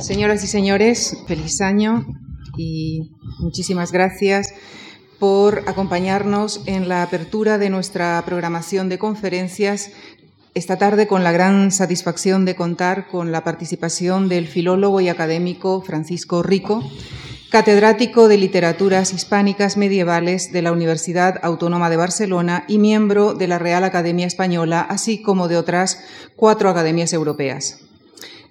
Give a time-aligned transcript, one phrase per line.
[0.00, 2.04] Señoras y señores, feliz año
[2.56, 4.52] y muchísimas gracias
[5.18, 9.92] por acompañarnos en la apertura de nuestra programación de conferencias
[10.54, 15.80] esta tarde con la gran satisfacción de contar con la participación del filólogo y académico
[15.80, 16.82] Francisco Rico,
[17.50, 23.58] catedrático de Literaturas Hispánicas Medievales de la Universidad Autónoma de Barcelona y miembro de la
[23.58, 26.00] Real Academia Española, así como de otras
[26.36, 27.80] cuatro academias europeas.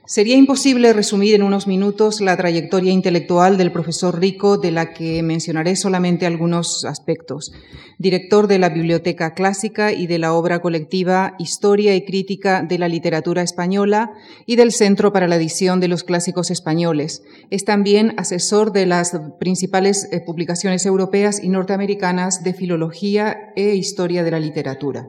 [0.05, 5.23] Sería imposible resumir en unos minutos la trayectoria intelectual del profesor Rico, de la que
[5.23, 7.53] mencionaré solamente algunos aspectos.
[7.99, 12.89] Director de la Biblioteca Clásica y de la obra colectiva Historia y Crítica de la
[12.89, 14.11] Literatura Española
[14.45, 17.23] y del Centro para la Edición de los Clásicos Españoles.
[17.49, 24.25] Es también asesor de las principales eh, publicaciones europeas y norteamericanas de filología e historia
[24.25, 25.07] de la literatura.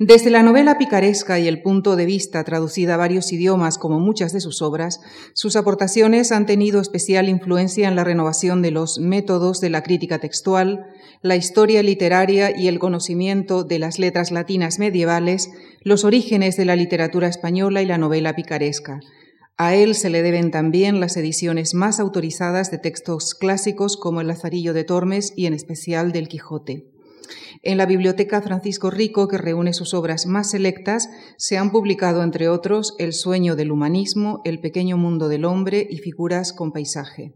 [0.00, 4.32] Desde la novela picaresca y el punto de vista traducida a varios idiomas como muchas
[4.32, 5.00] de sus obras,
[5.32, 10.20] sus aportaciones han tenido especial influencia en la renovación de los métodos de la crítica
[10.20, 10.86] textual,
[11.20, 15.50] la historia literaria y el conocimiento de las letras latinas medievales,
[15.82, 19.00] los orígenes de la literatura española y la novela picaresca.
[19.56, 24.28] A él se le deben también las ediciones más autorizadas de textos clásicos como El
[24.28, 26.97] Lazarillo de Tormes y en especial del Quijote.
[27.62, 32.48] En la Biblioteca Francisco Rico, que reúne sus obras más selectas, se han publicado, entre
[32.48, 37.34] otros, El sueño del humanismo, El pequeño mundo del hombre y Figuras con paisaje.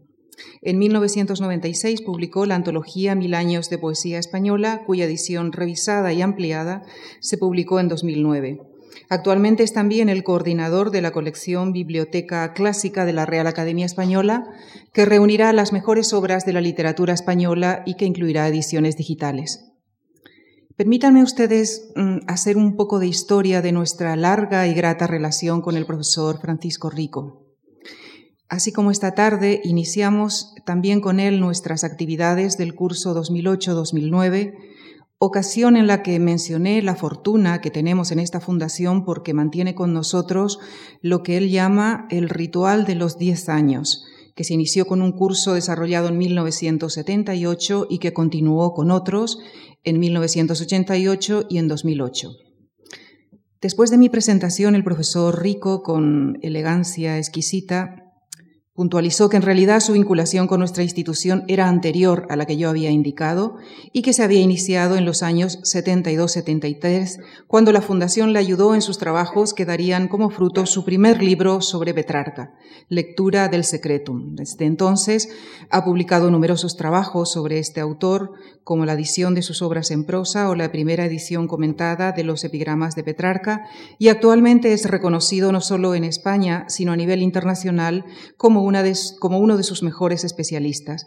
[0.61, 6.83] En 1996 publicó la antología Mil años de poesía española, cuya edición revisada y ampliada
[7.19, 8.61] se publicó en 2009.
[9.09, 14.45] Actualmente es también el coordinador de la colección Biblioteca Clásica de la Real Academia Española,
[14.93, 19.72] que reunirá las mejores obras de la literatura española y que incluirá ediciones digitales.
[20.75, 25.77] Permítanme ustedes mm, hacer un poco de historia de nuestra larga y grata relación con
[25.77, 27.45] el profesor Francisco Rico.
[28.49, 34.55] Así como esta tarde iniciamos también con él nuestras actividades del curso 2008-2009,
[35.19, 39.93] ocasión en la que mencioné la fortuna que tenemos en esta fundación porque mantiene con
[39.93, 40.59] nosotros
[41.01, 44.05] lo que él llama el ritual de los 10 años,
[44.35, 49.37] que se inició con un curso desarrollado en 1978 y que continuó con otros
[49.83, 52.31] en 1988 y en 2008.
[53.61, 58.02] Después de mi presentación, el profesor Rico, con elegancia exquisita,
[58.75, 62.71] Puntualizó que en realidad su vinculación con nuestra institución era anterior a la que yo
[62.71, 63.57] había indicado
[63.91, 68.81] y que se había iniciado en los años 72-73, cuando la Fundación le ayudó en
[68.81, 72.55] sus trabajos que darían como fruto su primer libro sobre Petrarca,
[72.89, 74.33] Lectura del Secretum.
[74.33, 75.29] Desde entonces
[75.69, 78.31] ha publicado numerosos trabajos sobre este autor,
[78.63, 82.43] como la edición de sus obras en prosa o la primera edición comentada de los
[82.43, 83.67] epigramas de Petrarca,
[83.99, 88.05] y actualmente es reconocido no solo en España, sino a nivel internacional
[88.35, 88.62] como,
[89.19, 91.05] como uno de sus mejores especialistas.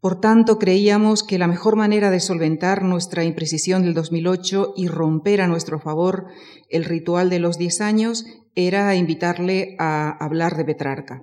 [0.00, 5.42] Por tanto, creíamos que la mejor manera de solventar nuestra imprecisión del 2008 y romper
[5.42, 6.26] a nuestro favor
[6.70, 8.24] el ritual de los 10 años
[8.54, 11.22] era invitarle a hablar de Petrarca.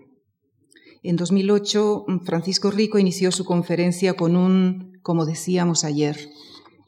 [1.01, 6.17] En 2008, Francisco Rico inició su conferencia con un como decíamos ayer.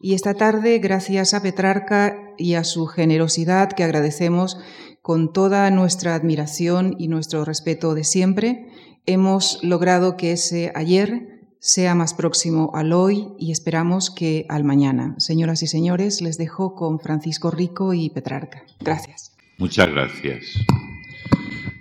[0.01, 4.57] Y esta tarde, gracias a Petrarca y a su generosidad, que agradecemos
[5.09, 8.67] con toda nuestra admiración y nuestro respeto de siempre,
[9.07, 15.15] hemos logrado que ese ayer sea más próximo al hoy y esperamos que al mañana.
[15.17, 18.63] Señoras y señores, les dejo con Francisco Rico y Petrarca.
[18.81, 19.35] Gracias.
[19.57, 20.45] Muchas gracias.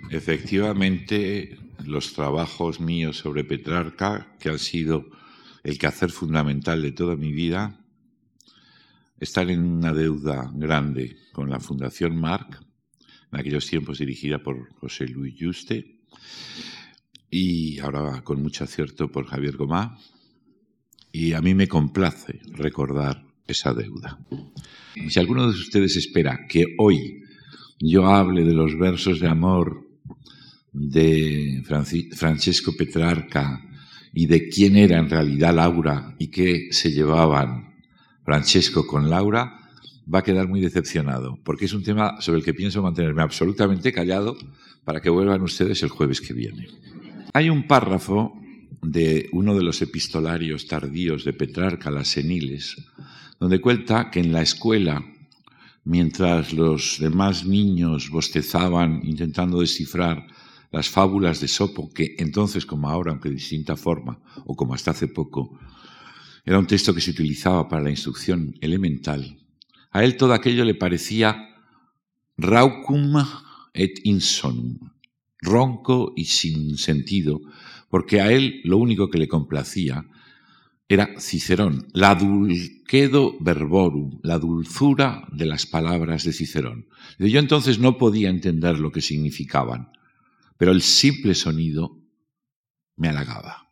[0.09, 5.05] Efectivamente, los trabajos míos sobre Petrarca, que han sido
[5.63, 7.79] el quehacer fundamental de toda mi vida,
[9.19, 12.67] estar en una deuda grande con la Fundación Marc,
[13.31, 15.99] en aquellos tiempos dirigida por José Luis Juste,
[17.29, 19.97] y ahora con mucho acierto por Javier Gomá,
[21.11, 24.19] y a mí me complace recordar esa deuda.
[25.09, 27.23] Si alguno de ustedes espera que hoy
[27.79, 29.87] yo hable de los versos de amor
[30.71, 33.61] de Francesco Petrarca
[34.13, 37.75] y de quién era en realidad Laura y qué se llevaban
[38.23, 39.58] Francesco con Laura,
[40.13, 43.93] va a quedar muy decepcionado, porque es un tema sobre el que pienso mantenerme absolutamente
[43.93, 44.37] callado
[44.83, 46.67] para que vuelvan ustedes el jueves que viene.
[47.33, 48.33] Hay un párrafo
[48.81, 52.77] de uno de los epistolarios tardíos de Petrarca, Las Seniles,
[53.39, 55.03] donde cuenta que en la escuela,
[55.83, 60.25] mientras los demás niños bostezaban intentando descifrar
[60.71, 64.91] las fábulas de Sopo, que entonces como ahora, aunque de distinta forma, o como hasta
[64.91, 65.59] hace poco,
[66.45, 69.37] era un texto que se utilizaba para la instrucción elemental,
[69.91, 71.49] a él todo aquello le parecía
[72.37, 73.23] raucum
[73.73, 74.77] et insonum,
[75.41, 77.41] ronco y sin sentido,
[77.89, 80.05] porque a él lo único que le complacía
[80.87, 86.87] era Cicerón, la dulquedo verborum, la dulzura de las palabras de Cicerón.
[87.19, 89.91] Yo entonces no podía entender lo que significaban,
[90.57, 91.95] pero el simple sonido
[92.95, 93.69] me halagaba.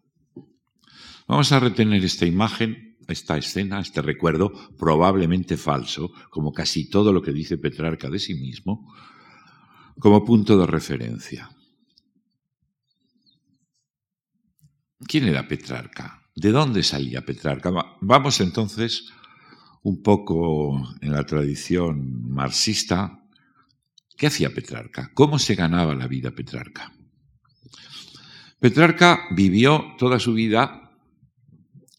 [1.28, 7.22] Vamos a retener esta imagen, esta escena, este recuerdo, probablemente falso, como casi todo lo
[7.22, 8.94] que dice Petrarca de sí mismo,
[10.00, 11.50] como punto de referencia.
[15.08, 16.24] ¿Quién era Petrarca?
[16.36, 17.72] ¿De dónde salía Petrarca?
[18.02, 19.12] Vamos entonces
[19.84, 23.24] un poco en la tradición marxista.
[24.18, 25.12] ¿Qué hacía Petrarca?
[25.14, 26.94] ¿Cómo se ganaba la vida Petrarca?
[28.60, 30.92] Petrarca vivió toda su vida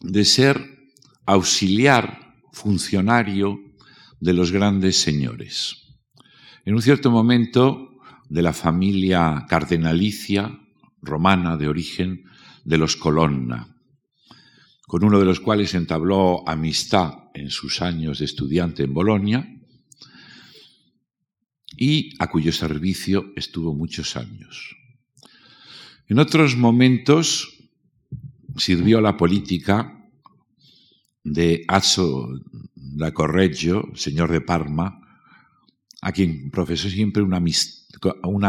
[0.01, 0.78] de ser
[1.29, 3.61] auxiliar, funcionario
[4.19, 5.77] de los grandes señores.
[6.65, 10.59] En un cierto momento de la familia cardenalicia
[11.03, 12.25] romana de origen
[12.65, 13.77] de los Colonna,
[14.87, 19.47] con uno de los cuales entabló amistad en sus años de estudiante en Bolonia
[21.77, 24.77] y a cuyo servicio estuvo muchos años.
[26.09, 27.69] En otros momentos
[28.57, 29.98] sirvió la política
[31.25, 32.29] de Asso
[32.75, 35.01] da Correggio, señor de Parma,
[36.01, 37.39] a quien profesó siempre una,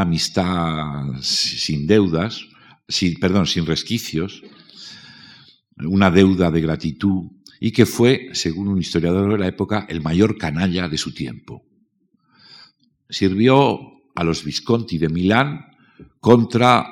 [0.01, 2.45] amistad sin deudas,
[2.87, 4.43] sin, perdón, sin resquicios,
[5.77, 10.37] una deuda de gratitud, y que fue, según un historiador de la época, el mayor
[10.37, 11.65] canalla de su tiempo.
[13.09, 13.79] Sirvió
[14.15, 15.65] a los Visconti de Milán
[16.19, 16.87] contra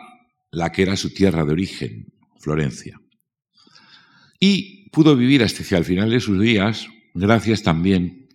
[0.51, 2.99] la que era su tierra de origen, Florencia.
[4.39, 8.27] Y pudo vivir hasta el final de sus días gracias también,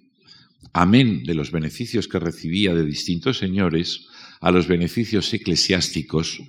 [0.73, 4.09] amén de los beneficios que recibía de distintos señores,
[4.41, 6.43] a los beneficios eclesiásticos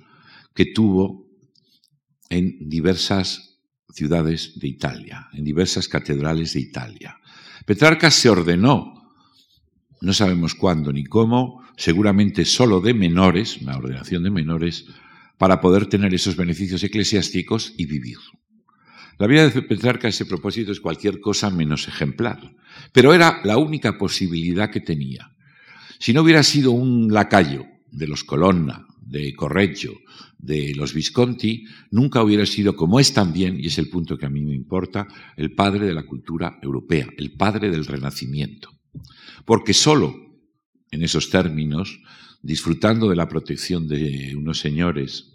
[0.52, 1.28] que tuvo
[2.28, 3.60] en diversas
[3.92, 7.16] ciudades de Italia, en diversas catedrales de Italia.
[7.64, 9.14] Petrarca se ordenó,
[10.00, 14.86] no sabemos cuándo ni cómo, seguramente solo de menores, una ordenación de menores,
[15.38, 18.18] para poder tener esos beneficios eclesiásticos y vivir.
[19.18, 22.54] La vida de Petrarca ese propósito es cualquier cosa menos ejemplar,
[22.92, 25.30] pero era la única posibilidad que tenía.
[25.98, 29.92] Si no hubiera sido un lacayo de los Colonna, de Correggio,
[30.38, 34.30] de los Visconti, nunca hubiera sido como es también, y es el punto que a
[34.30, 35.06] mí me importa,
[35.36, 38.70] el padre de la cultura europea, el padre del Renacimiento.
[39.44, 40.14] Porque solo
[40.90, 42.00] en esos términos
[42.42, 45.33] disfrutando de la protección de unos señores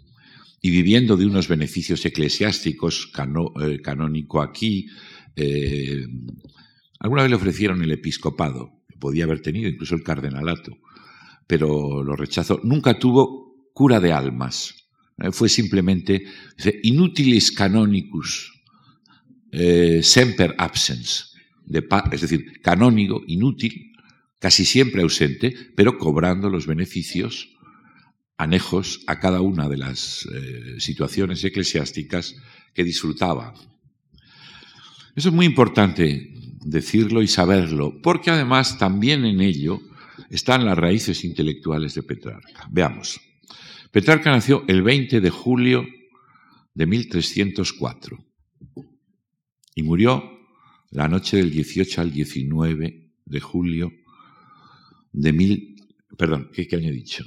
[0.60, 3.10] y viviendo de unos beneficios eclesiásticos,
[3.62, 4.88] eh, canónico aquí,
[5.36, 6.06] eh,
[6.98, 10.76] alguna vez le ofrecieron el episcopado, podía haber tenido incluso el cardenalato,
[11.46, 12.60] pero lo rechazó.
[12.62, 14.74] Nunca tuvo cura de almas,
[15.18, 16.26] eh, fue simplemente
[16.82, 18.52] inutilis canonicus,
[20.02, 21.34] semper absens,
[22.12, 23.92] es decir, canónigo, inútil,
[24.38, 27.48] casi siempre ausente, pero cobrando los beneficios
[28.40, 32.34] anejos a cada una de las eh, situaciones eclesiásticas
[32.72, 33.52] que disfrutaba.
[35.14, 36.32] Eso es muy importante
[36.64, 39.80] decirlo y saberlo, porque además también en ello
[40.30, 42.66] están las raíces intelectuales de Petrarca.
[42.70, 43.20] Veamos.
[43.90, 45.84] Petrarca nació el 20 de julio
[46.72, 48.24] de 1304
[49.74, 50.22] y murió
[50.90, 53.92] la noche del 18 al 19 de julio
[55.12, 55.76] de mil,
[56.16, 57.24] perdón, ¿qué, año he dicho?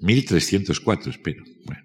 [0.00, 1.44] 1304, espero.
[1.64, 1.82] Bueno.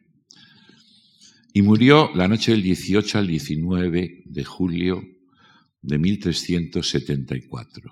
[1.54, 5.04] Y murió la noche del 18 al 19 de julio
[5.82, 7.92] de 1374.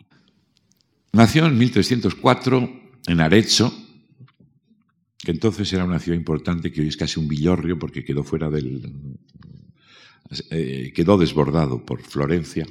[1.14, 3.72] Nació en 1304 en Arezzo,
[5.18, 8.50] que entonces era una ciudad importante, que hoy es casi un villorrio porque quedó fuera
[8.50, 9.18] del.
[10.50, 12.66] Eh, quedó desbordado por Florencia.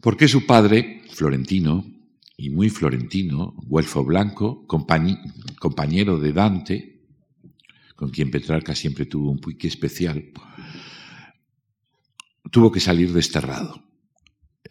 [0.00, 1.84] Porque su padre, Florentino,
[2.40, 7.02] y muy florentino, Guelfo Blanco, compañero de Dante,
[7.94, 10.32] con quien Petrarca siempre tuvo un pique especial,
[12.50, 13.84] tuvo que salir desterrado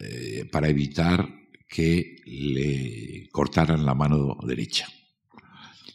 [0.00, 1.28] eh, para evitar
[1.68, 4.88] que le cortaran la mano derecha.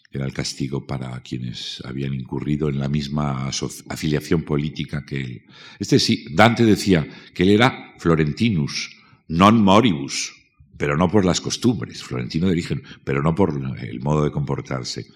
[0.10, 5.46] Era el castigo para quienes habían incurrido en la misma afiliación política que él.
[5.78, 8.96] Este sí, Dante decía que él era Florentinus,
[9.28, 10.45] non moribus,
[10.78, 15.08] pero no por las costumbres, florentino de origen, pero no por el modo de comportarse.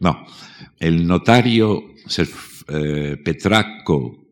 [0.00, 0.26] No,
[0.78, 1.94] el notario
[2.68, 4.26] eh, Petracco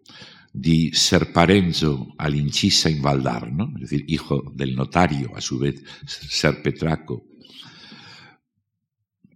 [0.52, 7.24] di Serparenzo all'incisa in Valdarno, es decir, hijo del notario, a su vez Ser Petracco,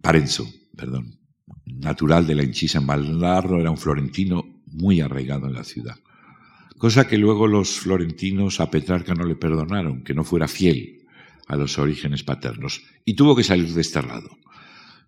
[0.01, 1.19] Parenzo, perdón,
[1.65, 5.95] natural de la Inchisa en Valdarno, era un florentino muy arraigado en la ciudad.
[6.77, 10.98] Cosa que luego los florentinos a Petrarca no le perdonaron, que no fuera fiel
[11.49, 14.29] a los orígenes paternos, y tuvo que salir desterrado.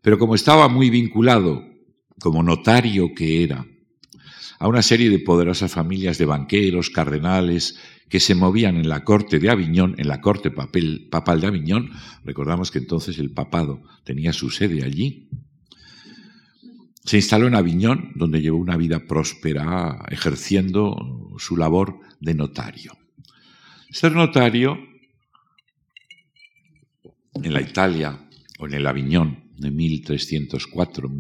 [0.02, 1.64] Pero como estaba muy vinculado,
[2.20, 3.66] como notario que era,
[4.60, 7.80] a una serie de poderosas familias de banqueros, cardenales,
[8.10, 11.92] que se movían en la corte de Aviñón, en la corte papal de Aviñón,
[12.26, 15.30] recordamos que entonces el papado tenía su sede allí,
[17.06, 22.94] se instaló en Aviñón, donde llevó una vida próspera ejerciendo su labor de notario.
[23.90, 24.91] Ser notario
[27.34, 28.28] en la Italia
[28.60, 31.12] o en el Aviñón de 1304,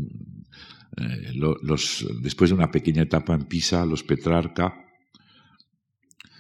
[0.98, 1.34] eh,
[2.22, 4.74] después de una pequeña etapa en Pisa, los Petrarca,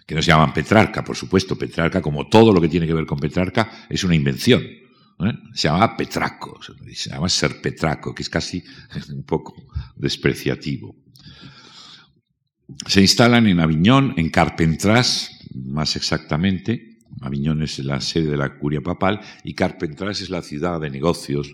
[0.05, 3.05] que no se llaman Petrarca, por supuesto, Petrarca, como todo lo que tiene que ver
[3.05, 4.61] con Petrarca, es una invención.
[4.61, 5.33] ¿eh?
[5.53, 8.63] Se llama Petraco, se llama ser Petraco, que es casi
[9.09, 9.55] un poco
[9.95, 10.95] despreciativo.
[12.87, 16.90] Se instalan en Aviñón, en Carpentras, más exactamente.
[17.19, 21.53] Aviñón es la sede de la curia papal y Carpentras es la ciudad de negocios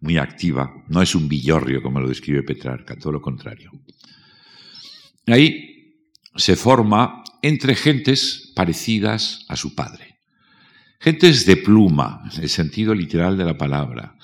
[0.00, 0.84] muy activa.
[0.88, 3.72] No es un villorrio como lo describe Petrarca, todo lo contrario.
[5.26, 6.04] Ahí
[6.36, 10.18] se forma entre gentes parecidas a su padre.
[11.00, 14.16] Gentes de pluma, en el sentido literal de la palabra,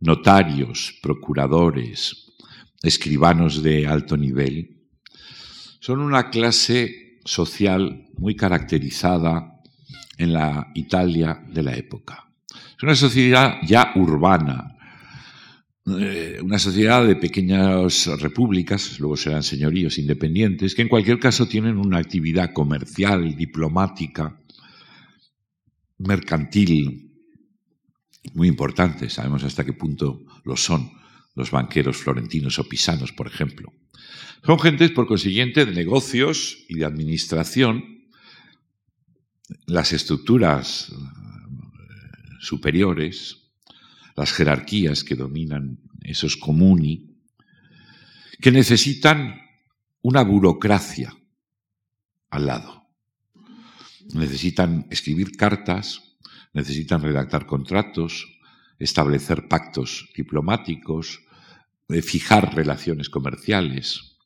[0.00, 2.34] notarios, procuradores,
[2.82, 4.76] escribanos de alto nivel,
[5.80, 9.57] son una clase social muy caracterizada
[10.18, 12.28] en la Italia de la época.
[12.76, 14.76] Es una sociedad ya urbana,
[15.86, 21.78] eh, una sociedad de pequeñas repúblicas, luego serán señoríos independientes, que en cualquier caso tienen
[21.78, 24.38] una actividad comercial, diplomática,
[25.98, 27.08] mercantil
[28.34, 29.08] muy importante.
[29.08, 30.90] Sabemos hasta qué punto lo son
[31.34, 33.72] los banqueros florentinos o pisanos, por ejemplo.
[34.44, 37.97] Son gentes, por consiguiente, de negocios y de administración.
[39.66, 40.94] Las estructuras eh,
[42.40, 43.50] superiores,
[44.16, 47.16] las jerarquías que dominan esos comuni,
[48.40, 49.40] que necesitan
[50.02, 51.14] una burocracia
[52.30, 52.78] al lado
[54.14, 56.16] necesitan escribir cartas,
[56.52, 58.26] necesitan redactar contratos,
[58.78, 61.20] establecer pactos diplomáticos,
[61.88, 64.16] eh, fijar relaciones comerciales.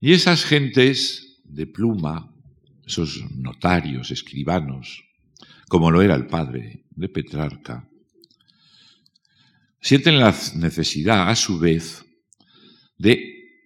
[0.00, 2.34] Y esas gentes de pluma,
[2.86, 5.04] esos notarios, escribanos,
[5.68, 7.88] como lo era el padre de Petrarca,
[9.80, 12.04] sienten la necesidad, a su vez,
[12.96, 13.60] de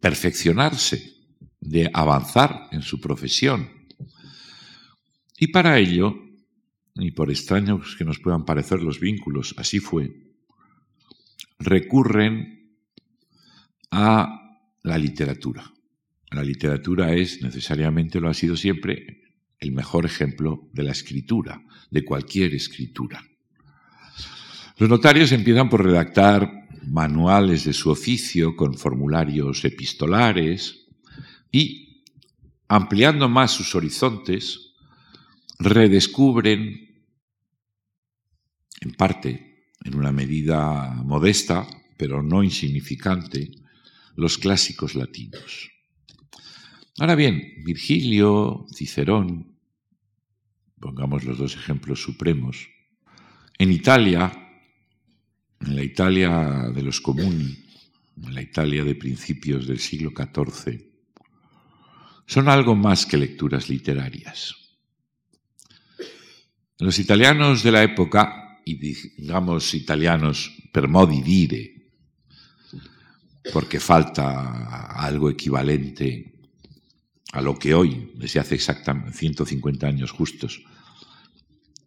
[0.00, 1.14] perfeccionarse,
[1.60, 3.68] de avanzar en su profesión,
[5.38, 6.16] y para ello,
[6.94, 10.12] y por extraños que nos puedan parecer los vínculos, así fue,
[11.58, 12.76] recurren
[13.90, 15.72] a la literatura.
[16.30, 19.22] La literatura es, necesariamente lo ha sido siempre,
[19.58, 23.22] el mejor ejemplo de la escritura, de cualquier escritura.
[24.76, 30.86] Los notarios empiezan por redactar manuales de su oficio con formularios epistolares
[31.50, 32.04] y,
[32.68, 34.74] ampliando más sus horizontes,
[35.58, 37.04] redescubren,
[38.80, 41.66] en parte, en una medida modesta,
[41.96, 43.50] pero no insignificante,
[44.14, 45.70] los clásicos latinos.
[47.00, 49.56] Ahora bien, Virgilio, Cicerón,
[50.80, 52.68] pongamos los dos ejemplos supremos,
[53.56, 54.32] en Italia,
[55.60, 57.56] en la Italia de los comuni,
[58.20, 60.88] en la Italia de principios del siglo XIV,
[62.26, 64.56] son algo más que lecturas literarias.
[66.80, 71.92] Los italianos de la época, y digamos italianos per modi dire,
[73.52, 76.37] porque falta algo equivalente
[77.32, 80.62] a lo que hoy, desde hace exactamente 150 años justos,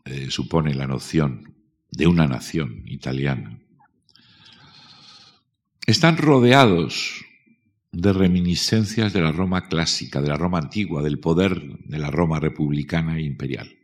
[0.05, 1.53] eh, supone la noción
[1.91, 3.59] de una nación italiana,
[5.85, 7.25] están rodeados
[7.91, 12.39] de reminiscencias de la Roma clásica, de la Roma antigua, del poder de la Roma
[12.39, 13.75] republicana e imperial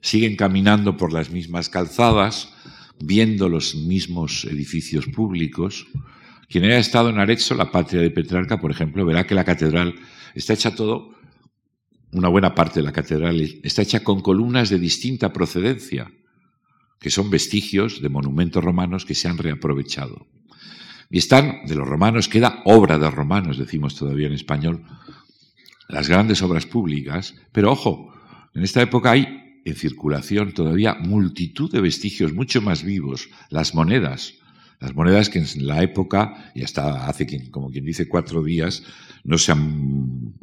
[0.00, 2.52] siguen caminando por las mismas calzadas,
[2.98, 5.86] viendo los mismos edificios públicos.
[6.48, 9.94] Quien haya estado en Arezzo, la patria de Petrarca, por ejemplo, verá que la catedral
[10.34, 11.14] está hecha todo,
[12.12, 16.10] una buena parte de la catedral está hecha con columnas de distinta procedencia,
[16.98, 20.26] que son vestigios de monumentos romanos que se han reaprovechado.
[21.10, 24.84] Y están, de los romanos, queda obra de romanos, decimos todavía en español,
[25.88, 28.14] las grandes obras públicas, pero ojo,
[28.54, 34.38] en esta época hay en circulación todavía multitud de vestigios mucho más vivos, las monedas
[34.80, 38.84] Las monedas que en la época, y hasta hace, como quien dice, cuatro días,
[39.24, 40.34] no se han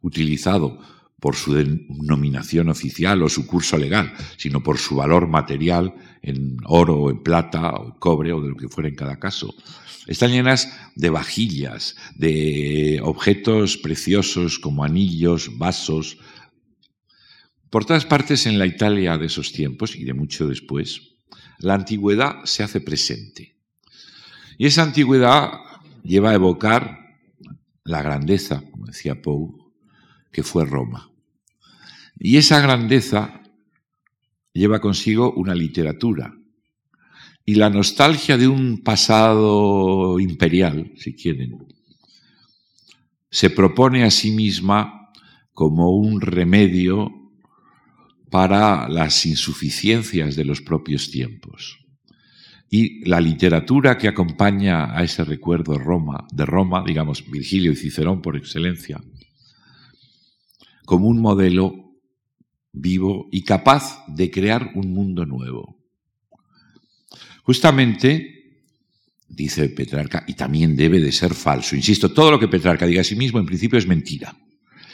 [0.00, 0.78] utilizado
[1.20, 6.96] por su denominación oficial o su curso legal, sino por su valor material en oro
[6.98, 9.54] o en plata o en cobre o de lo que fuera en cada caso.
[10.06, 16.18] Están llenas de vajillas, de objetos preciosos como anillos, vasos.
[17.70, 21.13] Por todas partes en la Italia de esos tiempos y de mucho después,
[21.58, 23.56] la antigüedad se hace presente.
[24.58, 25.52] Y esa antigüedad
[26.02, 26.98] lleva a evocar
[27.84, 29.50] la grandeza, como decía Poe,
[30.32, 31.10] que fue Roma.
[32.18, 33.42] Y esa grandeza
[34.52, 36.34] lleva consigo una literatura.
[37.44, 41.66] Y la nostalgia de un pasado imperial, si quieren,
[43.30, 45.10] se propone a sí misma
[45.52, 47.23] como un remedio
[48.34, 51.78] para las insuficiencias de los propios tiempos.
[52.68, 58.20] Y la literatura que acompaña a ese recuerdo Roma, de Roma, digamos Virgilio y Cicerón
[58.20, 59.00] por excelencia,
[60.84, 61.92] como un modelo
[62.72, 65.78] vivo y capaz de crear un mundo nuevo.
[67.44, 68.64] Justamente,
[69.28, 73.04] dice Petrarca, y también debe de ser falso, insisto, todo lo que Petrarca diga a
[73.04, 74.36] sí mismo en principio es mentira.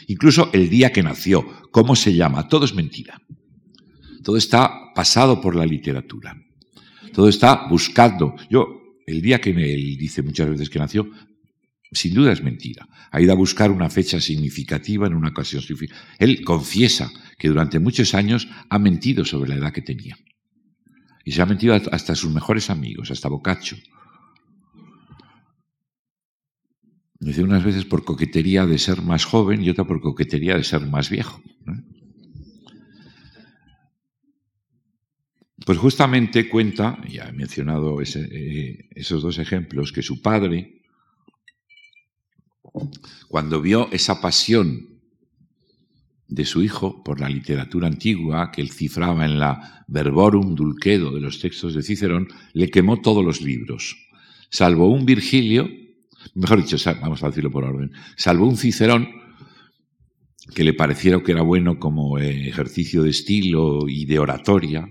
[0.08, 3.20] Incluso el día que nació, cómo se llama, todo es mentira.
[4.22, 6.36] Todo está pasado por la literatura.
[7.12, 8.34] Todo está buscando.
[8.48, 8.66] Yo,
[9.06, 11.10] el día que él dice muchas veces que nació,
[11.92, 12.86] sin duda es mentira.
[13.10, 15.62] Ha ido a buscar una fecha significativa en una ocasión.
[16.18, 20.16] Él confiesa que durante muchos años ha mentido sobre la edad que tenía.
[21.24, 23.76] Y se ha mentido hasta sus mejores amigos, hasta Boccaccio.
[27.20, 30.86] Dice unas veces por coquetería de ser más joven y otra por coquetería de ser
[30.86, 31.42] más viejo.
[35.66, 40.80] Pues justamente cuenta, ya he mencionado eh, esos dos ejemplos, que su padre,
[43.28, 45.02] cuando vio esa pasión
[46.26, 51.20] de su hijo por la literatura antigua que él cifraba en la Verborum Dulcedo de
[51.20, 54.08] los textos de Cicerón, le quemó todos los libros,
[54.48, 55.68] salvo un Virgilio,
[56.34, 59.08] mejor dicho, vamos a decirlo por orden, salvo un Cicerón
[60.54, 64.88] que le parecieron que era bueno como ejercicio de estilo y de oratoria,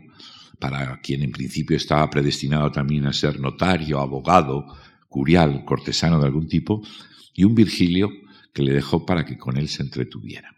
[0.59, 4.65] para quien en principio estaba predestinado también a ser notario, abogado,
[5.07, 6.81] curial, cortesano de algún tipo,
[7.33, 8.09] y un Virgilio
[8.53, 10.55] que le dejó para que con él se entretuviera.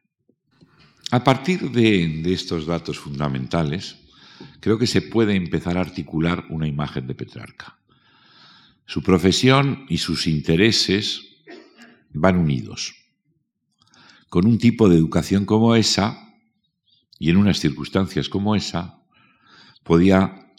[1.12, 3.98] A partir de, estos datos fundamentales,
[4.60, 7.78] creo que se puede empezar a articular una imagen de Petrarca.
[8.92, 11.22] Su profesión y sus intereses
[12.12, 12.94] van unidos.
[14.28, 16.36] Con un tipo de educación como esa,
[17.18, 19.02] y en unas circunstancias como esa,
[19.84, 20.52] podía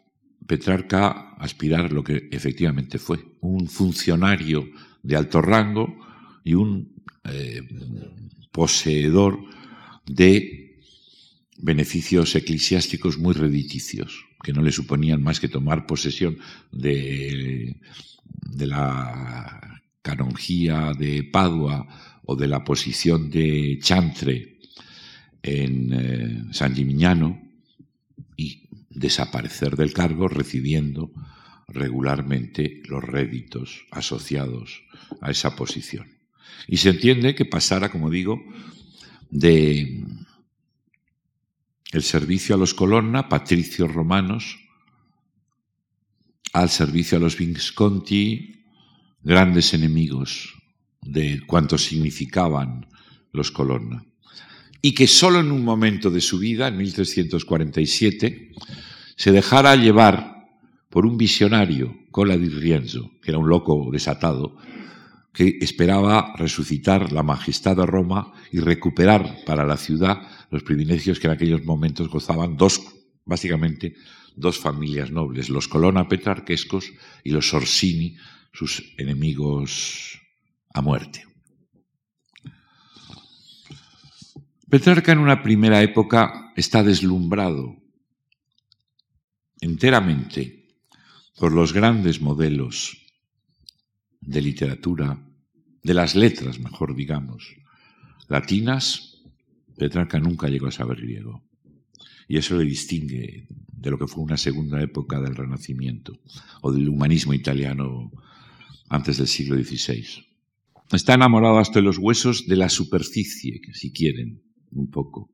[0.47, 4.67] Petrarca aspirar lo que efectivamente fue, un funcionario
[5.03, 5.95] de alto rango
[6.43, 7.61] y un eh,
[8.51, 9.45] poseedor
[10.07, 10.81] de
[11.59, 16.39] beneficios eclesiásticos muy rediticios, que no le suponían más que tomar posesión
[16.71, 17.77] de,
[18.41, 21.87] de la canonjía de Padua
[22.25, 24.59] o de la posición de Chantre
[25.43, 27.41] en eh, San Gimignano
[28.37, 31.11] y desaparecer del cargo recibiendo
[31.69, 34.83] regularmente los réditos asociados
[35.21, 36.07] a esa posición.
[36.69, 38.41] Y se entiende que pasara, como digo,
[39.31, 40.05] de
[41.93, 44.59] el servicio a los colonna, patricios romanos,
[46.53, 48.65] al servicio a los Visconti,
[49.23, 50.55] grandes enemigos
[51.01, 52.87] de cuanto significaban
[53.33, 54.05] los colonna.
[54.81, 58.53] Y que solo en un momento de su vida, en 1347,
[59.17, 60.49] se dejara llevar
[60.89, 64.59] por un visionario, Cola di Rienzo, que era un loco desatado,
[65.33, 71.29] que esperaba resucitar la majestad de Roma y recuperar para la ciudad los privilegios que
[71.29, 72.83] en aquellos momentos gozaban dos,
[73.25, 73.95] básicamente,
[74.37, 76.93] dos familias nobles, los Colonna petrarquescos
[77.25, 78.17] y los Orsini,
[78.53, 80.21] sus enemigos
[80.75, 81.25] a muerte.
[84.69, 87.77] Petrarca en una primera época está deslumbrado
[89.61, 90.67] enteramente
[91.37, 92.97] por los grandes modelos
[94.21, 95.19] de literatura,
[95.83, 97.55] de las letras, mejor digamos,
[98.29, 99.13] latinas,
[99.77, 101.43] Petrarca nunca llegó a saber griego.
[102.33, 106.19] Y eso le distingue de lo que fue una segunda época del Renacimiento
[106.63, 108.11] o del humanismo italiano
[108.89, 110.07] antes del siglo XVI.
[110.91, 115.31] Está enamorado hasta los huesos de la superficie, si quieren, un poco,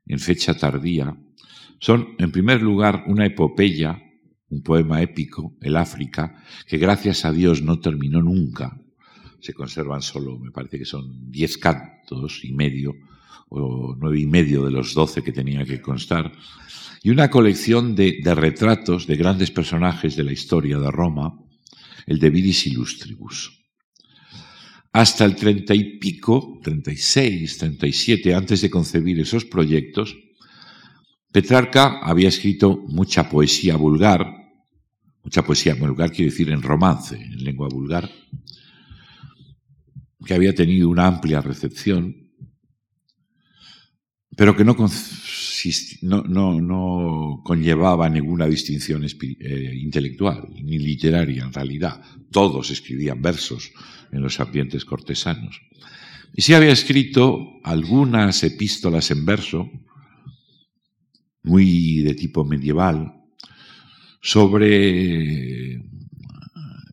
[0.07, 1.17] en fecha tardía,
[1.81, 4.01] son, en primer lugar, una epopeya,
[4.49, 8.81] un poema épico, el África, que gracias a Dios no terminó nunca.
[9.41, 12.95] Se conservan solo, me parece que son diez cantos y medio,
[13.63, 16.33] o nueve y medio de los doce que tenía que constar,
[17.03, 21.39] y una colección de, retratos de grandes personajes de la historia de Roma,
[22.07, 23.63] el de Vidis Illustribus.
[24.93, 29.45] Hasta el treinta y pico, treinta y seis, treinta y siete, antes de concebir esos
[29.45, 30.17] proyectos,
[31.31, 34.25] Petrarca había escrito mucha poesía vulgar,
[35.23, 38.11] mucha poesía vulgar quiere decir en romance, en lengua vulgar,
[40.25, 42.24] que había tenido una amplia recepción,
[44.37, 44.75] pero que no,
[46.61, 52.03] no, conllevaba ninguna distinción eh, intelectual ni literaria en realidad.
[52.31, 53.73] Todos escribían versos
[54.11, 55.61] en los ambientes cortesanos.
[56.35, 59.71] Y sí había escrito algunas epístolas en verso,
[61.45, 63.13] muy de tipo medieval,
[64.21, 65.75] sobre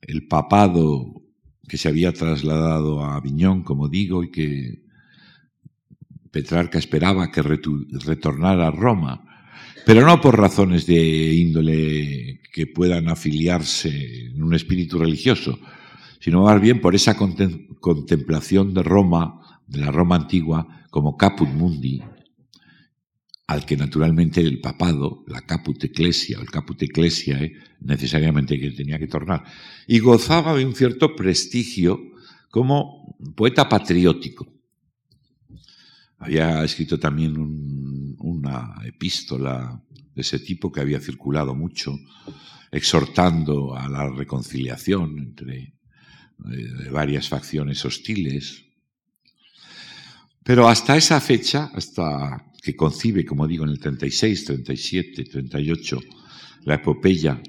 [0.01, 1.23] el papado
[1.67, 4.83] que se había trasladado a Aviñón, como digo, y que
[6.31, 9.25] Petrarca esperaba que retornara a Roma,
[9.85, 15.59] pero no por razones de índole que puedan afiliarse en un espíritu religioso,
[16.19, 22.01] sino más bien por esa contemplación de Roma, de la Roma antigua, como caput mundi,
[23.47, 28.99] al que naturalmente el papado, la caput ecclesia o el caput ecclesiae, necesariamente que tenía
[28.99, 29.43] que tornar.
[29.87, 31.99] Y gozaba de un cierto prestigio
[32.49, 34.50] como poeta patriótico.
[36.21, 37.35] Había escrito también
[38.19, 39.81] una epístola
[40.13, 41.97] de ese tipo que había circulado mucho,
[42.71, 48.63] exhortando a la reconciliación entre eh, varias facciones hostiles.
[50.43, 55.99] Pero hasta esa fecha, hasta que concibe, como digo, en el 36, 37, 38,
[56.65, 57.41] la epopeya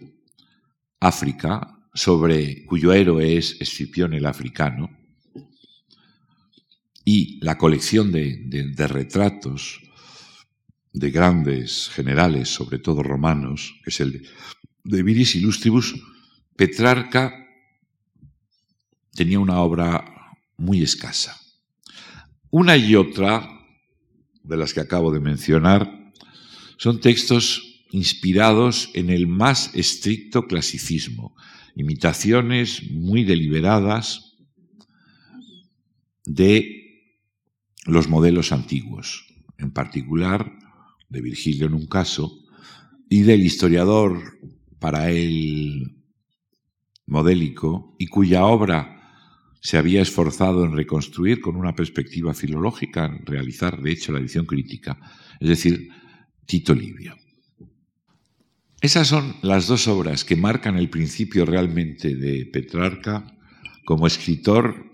[0.98, 5.01] África, sobre cuyo héroe es Escipión el africano,
[7.04, 9.80] y la colección de, retratos
[10.92, 14.28] de grandes generales, sobre todo romanos, que es el
[14.84, 15.94] de Viris Illustribus,
[16.56, 17.32] Petrarca
[19.14, 20.04] tenía una obra
[20.56, 21.40] muy escasa.
[22.50, 23.48] Una y otra
[24.42, 26.12] de las que acabo de mencionar,
[26.76, 31.36] son textos inspirados en el más estricto clasicismo,
[31.76, 34.36] imitaciones muy deliberadas
[36.24, 36.81] de
[37.86, 39.26] los modelos antiguos,
[39.58, 40.58] en particular
[41.08, 42.38] de Virgilio en un caso,
[43.08, 44.38] y del historiador
[44.78, 45.96] para él
[47.06, 49.02] modélico, y cuya obra
[49.60, 54.46] se había esforzado en reconstruir con una perspectiva filológica, en realizar, de hecho, la edición
[54.46, 54.98] crítica,
[55.38, 55.88] es decir,
[56.46, 57.16] Tito Livio.
[58.80, 63.38] Esas son las dos obras que marcan el principio realmente de Petrarca
[63.84, 64.90] como escritor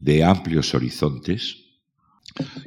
[0.00, 1.65] de amplios horizontes,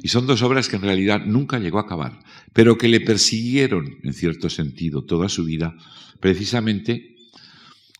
[0.02, 2.18] y son dos obras que en realidad nunca llegó a acabar,
[2.52, 5.76] pero que le persiguieron, en cierto sentido, toda su vida,
[6.20, 7.16] precisamente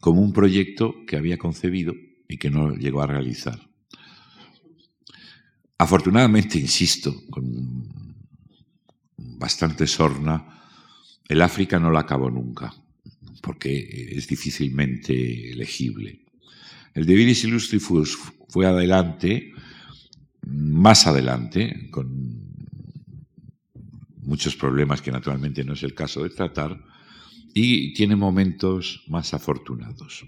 [0.01, 1.95] como un proyecto que había concebido
[2.29, 3.61] y que no llegó a realizar.
[5.79, 7.89] Afortunadamente, insisto, con
[9.17, 10.63] bastante sorna,
[11.29, 12.75] el África no la acabó nunca,
[13.41, 16.21] porque es difícilmente legible.
[16.95, 19.53] El de Viris Illustrifus fue adelante,
[20.51, 22.51] más adelante, con
[24.23, 26.79] muchos problemas que naturalmente no es el caso de tratar,
[27.55, 30.25] y tiene momentos más afortunados.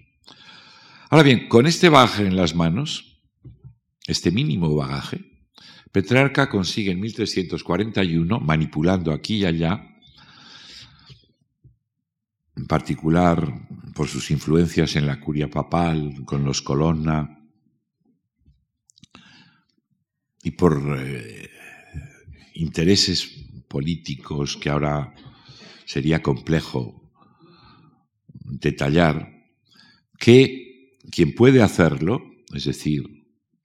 [1.11, 3.21] Ahora bien, con este bagaje en las manos,
[4.07, 5.33] este mínimo bagaje,
[5.93, 9.87] Petrarca consigue en 1341, manipulando aquí y allá,
[12.57, 17.42] en particular por sus influencias en la curia papal, con los Colonna,
[20.43, 21.51] y por eh,
[22.55, 23.27] intereses
[23.69, 25.15] políticos que ahora
[25.87, 27.11] sería complejo
[28.45, 29.31] detallar,
[30.19, 32.23] que quien puede hacerlo,
[32.55, 33.25] es decir,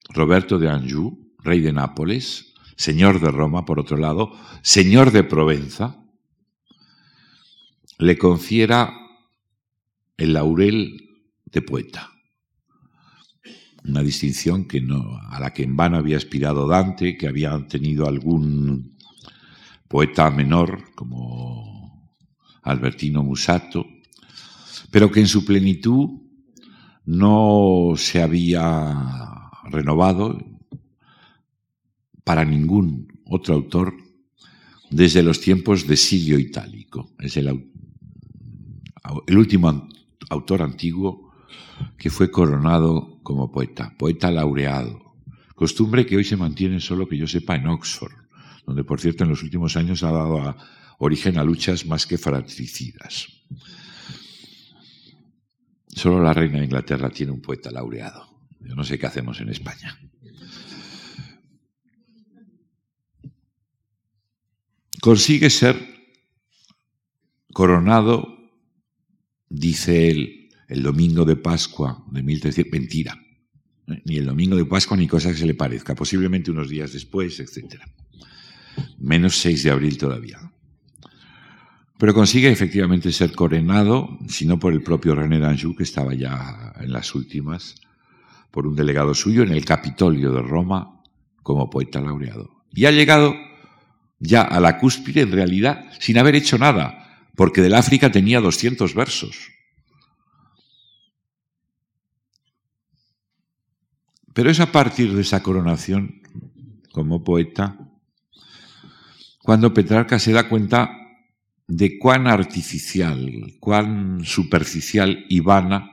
[0.09, 6.03] Roberto de Anjou, rey de Nápoles, señor de Roma, por otro lado, señor de Provenza,
[7.97, 8.93] le confiera
[10.17, 11.09] el laurel
[11.45, 12.16] de poeta.
[13.87, 18.05] Una distinción que no, a la que en vano había aspirado Dante, que había tenido
[18.05, 18.97] algún
[19.87, 22.11] poeta menor como
[22.63, 23.85] Albertino Musato,
[24.91, 26.21] pero que en su plenitud
[27.05, 30.37] no se había renovado
[32.25, 33.93] para ningún otro autor
[34.89, 37.11] desde los tiempos de Silio Itálico.
[37.19, 37.71] Es el,
[39.27, 39.87] el último
[40.29, 41.31] autor antiguo
[41.97, 45.17] que fue coronado como poeta, poeta laureado,
[45.53, 48.13] costumbre que hoy se mantiene solo que yo sepa en Oxford,
[48.65, 50.55] donde por cierto en los últimos años ha dado
[50.99, 53.27] origen a luchas más que fratricidas.
[55.89, 58.47] Solo la reina de Inglaterra tiene un poeta laureado.
[58.61, 59.99] Yo no sé qué hacemos en España.
[65.01, 65.75] Consigue ser
[67.51, 68.37] coronado,
[69.49, 70.36] dice él,
[70.67, 72.71] el domingo de Pascua de 1300.
[72.71, 73.17] Mentira.
[74.05, 75.95] Ni el domingo de Pascua ni cosa que se le parezca.
[75.95, 77.81] Posiblemente unos días después, etc.
[78.99, 80.51] Menos 6 de abril todavía.
[81.97, 86.73] Pero consigue efectivamente ser coronado, si no por el propio René d'Anjou, que estaba ya
[86.79, 87.75] en las últimas,
[88.51, 91.01] por un delegado suyo en el Capitolio de Roma
[91.41, 92.65] como poeta laureado.
[92.71, 93.35] Y ha llegado
[94.19, 98.93] ya a la cúspide, en realidad, sin haber hecho nada, porque del África tenía 200
[98.93, 99.56] versos.
[104.37, 106.21] Pero es a partir de esa coronación
[106.91, 107.75] como poeta
[109.39, 110.91] cuando Petrarca se da cuenta
[111.65, 115.89] de cuán artificial, cuán superficial y vana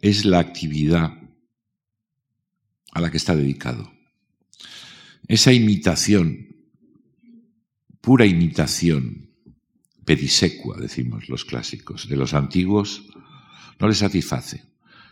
[0.00, 1.12] es la actividad
[2.92, 3.92] a la que está dedicado.
[5.26, 6.54] Esa imitación,
[8.00, 9.28] pura imitación,
[10.04, 13.08] pedisecua, decimos los clásicos, de los antiguos,
[13.80, 14.62] no le satisface.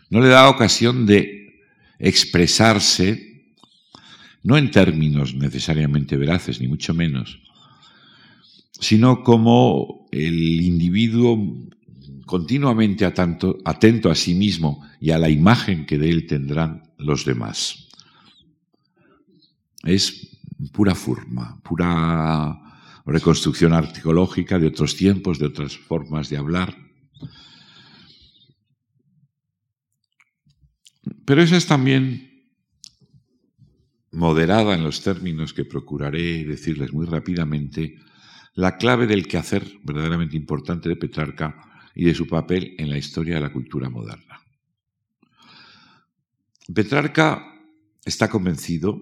[0.09, 1.40] No le da ocasión de
[2.01, 3.53] expresarse,
[4.43, 7.39] no en términos necesariamente veraces, ni mucho menos,
[8.71, 11.37] sino como el individuo
[12.25, 17.87] continuamente atento a sí mismo y a la imagen que de él tendrán los demás.
[19.83, 20.39] Es
[20.71, 22.57] pura forma, pura
[23.05, 26.80] reconstrucción arqueológica de otros tiempos, de otras formas de hablar.
[31.31, 32.29] Pero esa es también
[34.11, 37.99] moderada en los términos que procuraré decirles muy rápidamente,
[38.53, 43.35] la clave del quehacer verdaderamente importante de Petrarca y de su papel en la historia
[43.35, 44.41] de la cultura moderna.
[46.75, 47.41] Petrarca
[48.03, 49.01] está convencido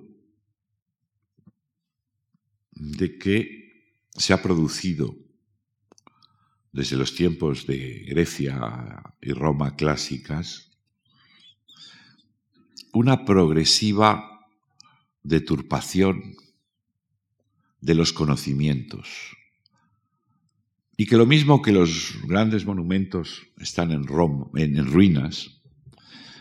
[2.74, 5.18] de que se ha producido
[6.72, 10.69] desde los tiempos de Grecia y Roma clásicas
[12.94, 14.48] una progresiva
[15.24, 16.36] deturpación
[17.82, 19.08] de los conocimientos,
[20.98, 24.06] y que lo mismo que los grandes monumentos están en,
[24.56, 25.62] en, ruinas,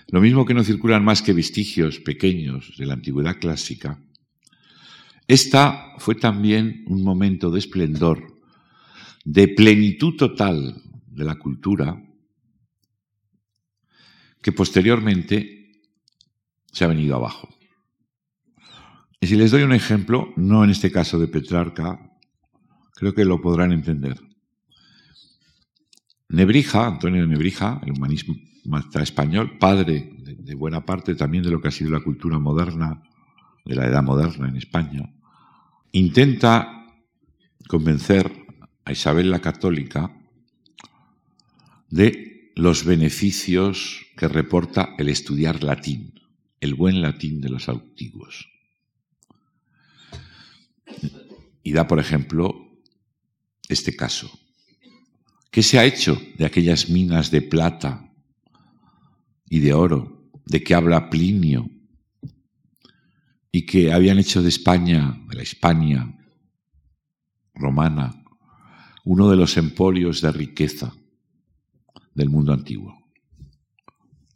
[0.09, 4.03] lo mismo que no circulan más que vestigios pequeños de la antigüedad clásica,
[5.29, 8.41] esta fue también un momento de esplendor,
[9.25, 12.03] de plenitud total de la cultura,
[14.43, 15.58] que posteriormente
[16.79, 17.49] se ha venido abajo.
[19.21, 21.99] Y si les doy un ejemplo, no en este caso de Petrarca,
[22.95, 24.21] creo que lo podrán entender.
[26.29, 31.73] Nebrija, Antonio Nebrija, el humanista español, padre de, buena parte también de lo que ha
[31.73, 33.03] sido la cultura moderna,
[33.64, 35.12] de la edad moderna en España,
[35.91, 36.87] intenta
[37.67, 38.31] convencer
[38.85, 40.17] a Isabel la Católica
[41.91, 46.18] de los beneficios que reporta el estudiar latín,
[46.61, 48.49] el buen latín de los antiguos.
[51.62, 52.68] Y da, por ejemplo,
[53.68, 54.31] este caso.
[55.51, 58.12] ¿Qué se ha hecho de aquellas minas de plata
[59.49, 61.71] y de oro de que habla Plinio
[63.51, 66.14] y que habían hecho de España, de la España
[67.55, 68.25] romana,
[69.05, 70.94] uno de los emporios de riqueza
[72.14, 72.98] del mundo antiguo?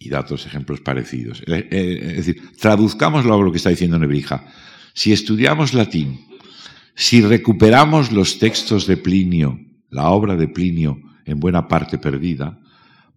[0.05, 1.43] Y da otros ejemplos parecidos.
[1.47, 4.45] Eh, eh, es decir, traduzcámoslo lo que está diciendo Nebrija.
[4.95, 6.27] Si estudiamos latín,
[6.95, 9.61] si recuperamos los textos de Plinio,
[9.91, 12.59] la obra de Plinio en buena parte perdida,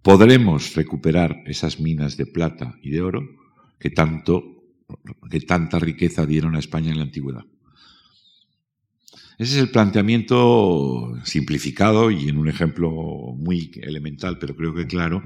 [0.01, 3.21] podremos recuperar esas minas de plata y de oro
[3.79, 4.55] que tanto
[5.29, 7.43] que tanta riqueza dieron a España en la antigüedad.
[9.37, 12.89] Ese es el planteamiento simplificado y en un ejemplo
[13.35, 15.23] muy elemental, pero creo que claro,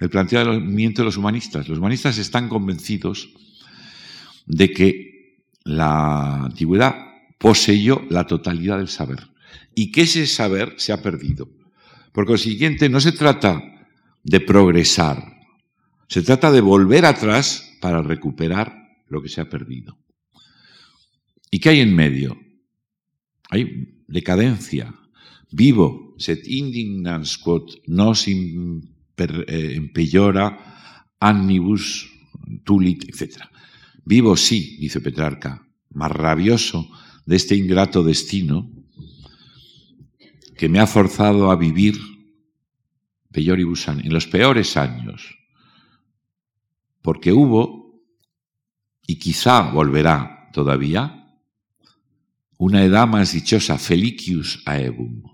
[0.00, 1.68] el planteamiento de los humanistas.
[1.68, 3.30] Los humanistas están convencidos
[4.46, 6.94] de que la antigüedad
[7.38, 9.28] poseyó la totalidad del saber
[9.74, 11.48] y que ese saber se ha perdido.
[12.12, 13.60] Por consiguiente, no se trata
[14.22, 15.34] de progresar,
[16.08, 18.72] se trata de volver atrás para recuperar
[19.08, 19.98] lo que se ha perdido.
[21.50, 22.38] ¿Y qué hay en medio?
[23.50, 24.94] Hay decadencia.
[25.50, 28.26] Vivo, set indignans quod nos
[29.16, 30.58] eh, impellora
[31.20, 32.10] annibus
[32.64, 33.42] tulit, etc.
[34.04, 36.88] Vivo sí, dice Petrarca, más rabioso
[37.24, 38.70] de este ingrato destino
[40.56, 41.98] que me ha forzado a vivir
[43.34, 45.36] en los peores años,
[47.02, 48.00] porque hubo,
[49.06, 51.36] y quizá volverá todavía,
[52.56, 55.33] una edad más dichosa, felicius aebum.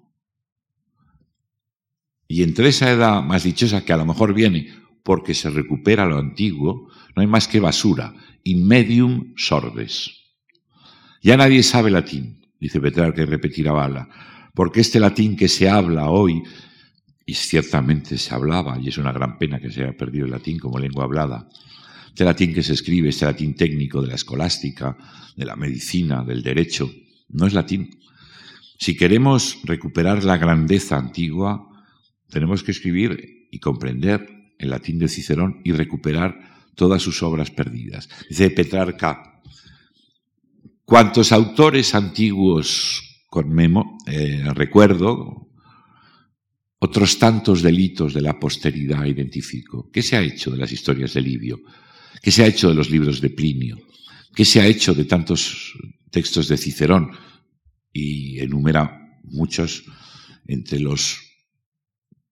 [2.30, 6.16] Y entre esa edad más dichosa que a lo mejor viene porque se recupera lo
[6.16, 8.14] antiguo, no hay más que basura,
[8.44, 10.12] in medium sordes.
[11.24, 14.08] Ya nadie sabe latín, dice Petrarca y repetirá Bala,
[14.54, 16.40] porque este latín que se habla hoy,
[17.26, 20.60] y ciertamente se hablaba, y es una gran pena que se haya perdido el latín
[20.60, 21.48] como lengua hablada,
[22.06, 24.96] este latín que se escribe, este latín técnico de la escolástica,
[25.34, 26.92] de la medicina, del derecho,
[27.30, 27.90] no es latín.
[28.78, 31.66] Si queremos recuperar la grandeza antigua,
[32.30, 34.26] tenemos que escribir y comprender
[34.58, 38.08] el latín de Cicerón y recuperar todas sus obras perdidas.
[38.28, 39.40] Dice Petrarca,
[40.84, 45.48] cuantos autores antiguos con Memo, eh, recuerdo
[46.78, 49.90] otros tantos delitos de la posteridad identifico.
[49.92, 51.60] ¿Qué se ha hecho de las historias de Livio?
[52.22, 53.78] ¿Qué se ha hecho de los libros de Plinio?
[54.34, 55.74] ¿Qué se ha hecho de tantos
[56.10, 57.10] textos de Cicerón?
[57.92, 59.84] Y enumera muchos
[60.46, 61.29] entre los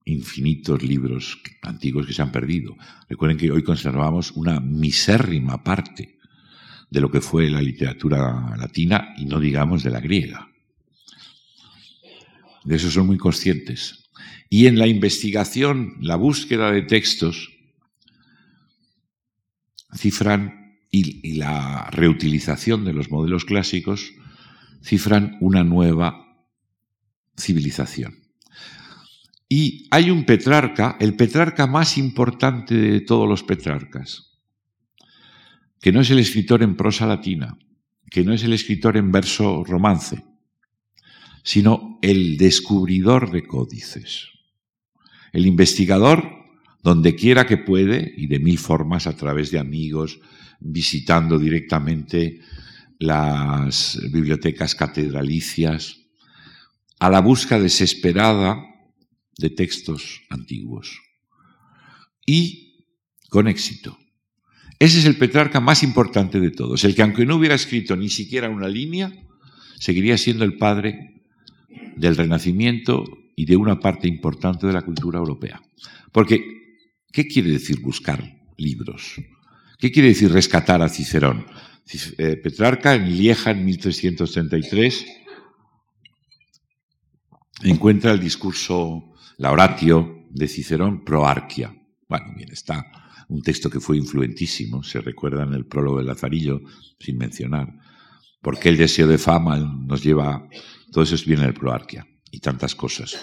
[0.09, 2.77] infinitos libros antiguos que se han perdido.
[3.09, 6.19] Recuerden que hoy conservamos una misérrima parte
[6.91, 10.49] de lo que fue la literatura latina y no digamos de la griega.
[12.65, 14.11] De eso son muy conscientes.
[14.51, 17.51] Y en la investigación, la búsqueda de textos,
[19.95, 24.13] cifran y, la reutilización de los modelos clásicos,
[24.83, 26.47] cifran una nueva
[27.37, 28.28] civilización.
[29.49, 34.39] Y hay un Petrarca, el Petrarca más importante de todos los Petrarcas,
[35.81, 37.57] que no es el escritor en prosa latina,
[38.11, 40.23] que no es el escritor en verso romance,
[41.43, 44.29] sino el descubridor de códices.
[45.33, 46.31] El investigador,
[46.83, 50.21] donde quiera que puede, y de mil formas, a través de amigos,
[50.61, 52.41] visitando directamente
[52.99, 56.01] las bibliotecas catedralicias,
[56.99, 58.63] a la busca desesperada
[59.39, 61.01] de textos antiguos.
[62.27, 62.85] Y
[63.31, 63.99] con éxito.
[64.79, 68.09] Ese es el Petrarca más importante de todos, el que aunque no hubiera escrito ni
[68.09, 69.13] siquiera una línea,
[69.79, 71.23] seguiría siendo el padre
[71.97, 75.61] del Renacimiento y de una parte importante de la cultura europea.
[76.13, 76.45] Porque,
[77.13, 78.23] ¿qué quiere decir buscar
[78.57, 79.15] libros?
[79.79, 81.47] ¿Qué quiere decir rescatar a Cicerón?
[82.19, 85.07] Eh, Petrarca en Lieja en 1333
[87.63, 91.75] encuentra el discurso, la oratio de Cicerón pro arquia.
[92.09, 92.87] Bueno, bien, está
[93.29, 96.61] un texto que fue influentísimo, se recuerda en el prólogo de Lazarillo,
[96.99, 97.75] sin mencionar,
[98.41, 100.49] porque el deseo de fama nos lleva
[100.91, 103.19] todo eso viene del Proarquia y tantas cosas.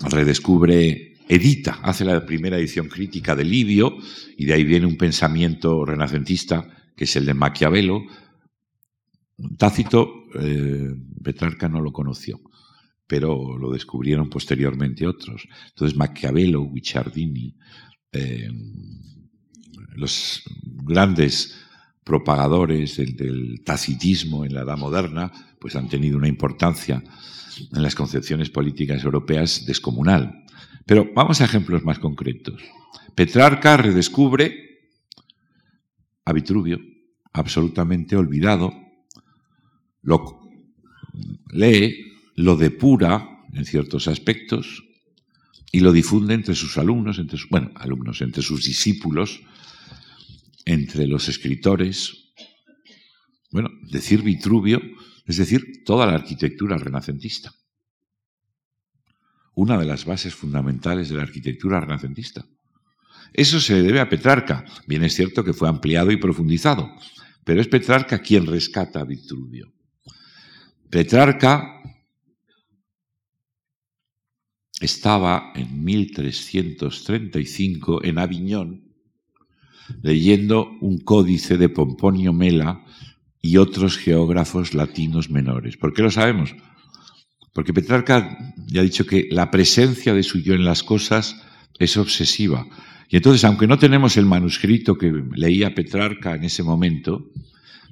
[0.00, 3.96] Redescubre, edita, hace la primera edición crítica de Livio
[4.36, 8.02] y de ahí viene un pensamiento renacentista que es el de Maquiavelo.
[9.56, 12.40] Tácito, eh, Petrarca no lo conoció,
[13.06, 15.46] pero lo descubrieron posteriormente otros.
[15.68, 17.56] Entonces Maquiavelo, Guicciardini,
[18.12, 18.50] eh,
[19.94, 21.56] los grandes
[22.04, 27.02] propagadores del, tacitismo en la edad moderna, pues han tenido una importancia
[27.74, 30.44] en las concepciones políticas europeas descomunal.
[30.84, 32.62] Pero vamos a ejemplos más concretos.
[33.14, 34.54] Petrarca redescubre
[36.24, 36.78] a Vitruvio,
[37.32, 38.72] absolutamente olvidado,
[40.02, 40.48] lo
[41.50, 42.05] lee,
[42.36, 44.84] lo depura en ciertos aspectos
[45.72, 49.40] y lo difunde entre sus alumnos, entre sus, bueno, alumnos, entre sus discípulos,
[50.64, 52.32] entre los escritores.
[53.50, 54.80] Bueno, decir Vitruvio
[55.26, 57.52] es decir, toda la arquitectura renacentista.
[59.54, 62.46] Una de las bases fundamentales de la arquitectura renacentista.
[63.32, 64.64] Eso se debe a Petrarca.
[64.86, 66.94] Bien es cierto que fue ampliado y profundizado,
[67.44, 69.72] pero es Petrarca quien rescata a Vitruvio.
[70.88, 71.75] Petrarca
[74.80, 78.86] estaba en 1335 en Aviñón
[80.02, 82.84] leyendo un códice de Pomponio Mela
[83.40, 85.76] y otros geógrafos latinos menores.
[85.76, 86.54] ¿Por qué lo sabemos?
[87.52, 91.40] Porque Petrarca ya ha dicho que la presencia de su yo en las cosas
[91.78, 92.66] es obsesiva.
[93.08, 97.30] Y entonces, aunque no tenemos el manuscrito que leía Petrarca en ese momento,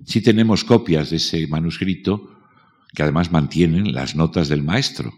[0.04, 2.30] sí tenemos copias de ese manuscrito
[2.92, 5.12] que además mantienen las notas del maestro.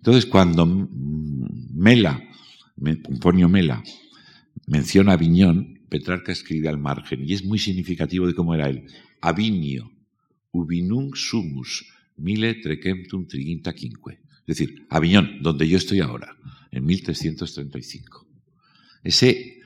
[0.00, 2.26] Entonces, cuando Mela,
[3.02, 3.84] Pomponio Mela,
[4.66, 8.86] menciona a Viñón, Petrarca escribe al margen, y es muy significativo de cómo era él.
[9.20, 9.92] Avinio,
[10.52, 11.84] ubinum sumus,
[12.16, 14.20] mille trecemptum triginta quinque.
[14.46, 16.34] Es decir, Aviñón, donde yo estoy ahora,
[16.70, 18.26] en 1335.
[19.04, 19.58] Ese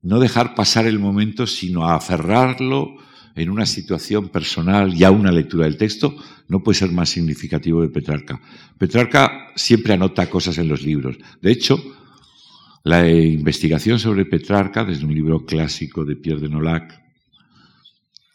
[0.00, 2.96] no dejar pasar el momento, sino aferrarlo
[3.34, 6.14] en una situación personal y a una lectura del texto,
[6.48, 8.40] no puede ser más significativo de Petrarca.
[8.78, 11.16] Petrarca siempre anota cosas en los libros.
[11.40, 11.82] De hecho,
[12.84, 17.02] la investigación sobre Petrarca, desde un libro clásico de Pierre de Nolac,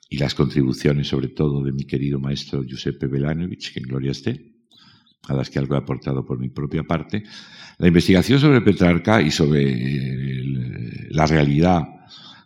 [0.09, 4.53] y las contribuciones, sobre todo, de mi querido maestro Giuseppe Belanovich, que en gloria esté,
[5.27, 7.23] a las que algo he aportado por mi propia parte,
[7.77, 10.43] la investigación sobre Petrarca y sobre
[11.11, 11.83] la realidad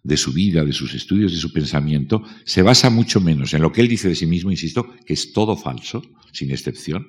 [0.04, 3.72] de su vida, de sus estudios, de su pensamiento, se basa mucho menos en lo
[3.72, 7.08] que él dice de sí mismo, insisto, que es todo falso, sin excepción,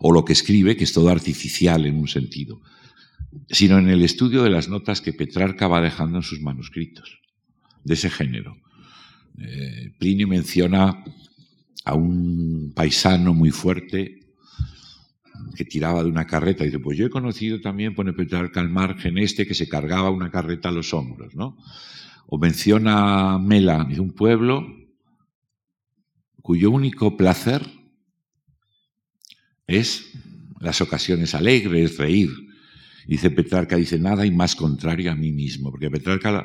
[0.00, 2.60] o lo que escribe, que es todo artificial en un sentido,
[3.48, 7.20] sino en el estudio de las notas que Petrarca va dejando en sus manuscritos,
[7.84, 8.56] de ese género.
[9.38, 11.04] Eh, Plinio menciona
[11.84, 14.20] a un paisano muy fuerte
[15.54, 16.64] que tiraba de una carreta.
[16.64, 20.10] Y dice, pues yo he conocido también, pone Petrarca al margen este, que se cargaba
[20.10, 21.56] una carreta a los hombros, ¿no?
[22.26, 24.66] O menciona Mela, de un pueblo
[26.42, 27.66] cuyo único placer
[29.66, 30.12] es
[30.60, 32.30] las ocasiones alegres, reír,
[33.06, 36.44] Dice Petrarca, dice, nada y más contrario a mí mismo, porque a Petrarca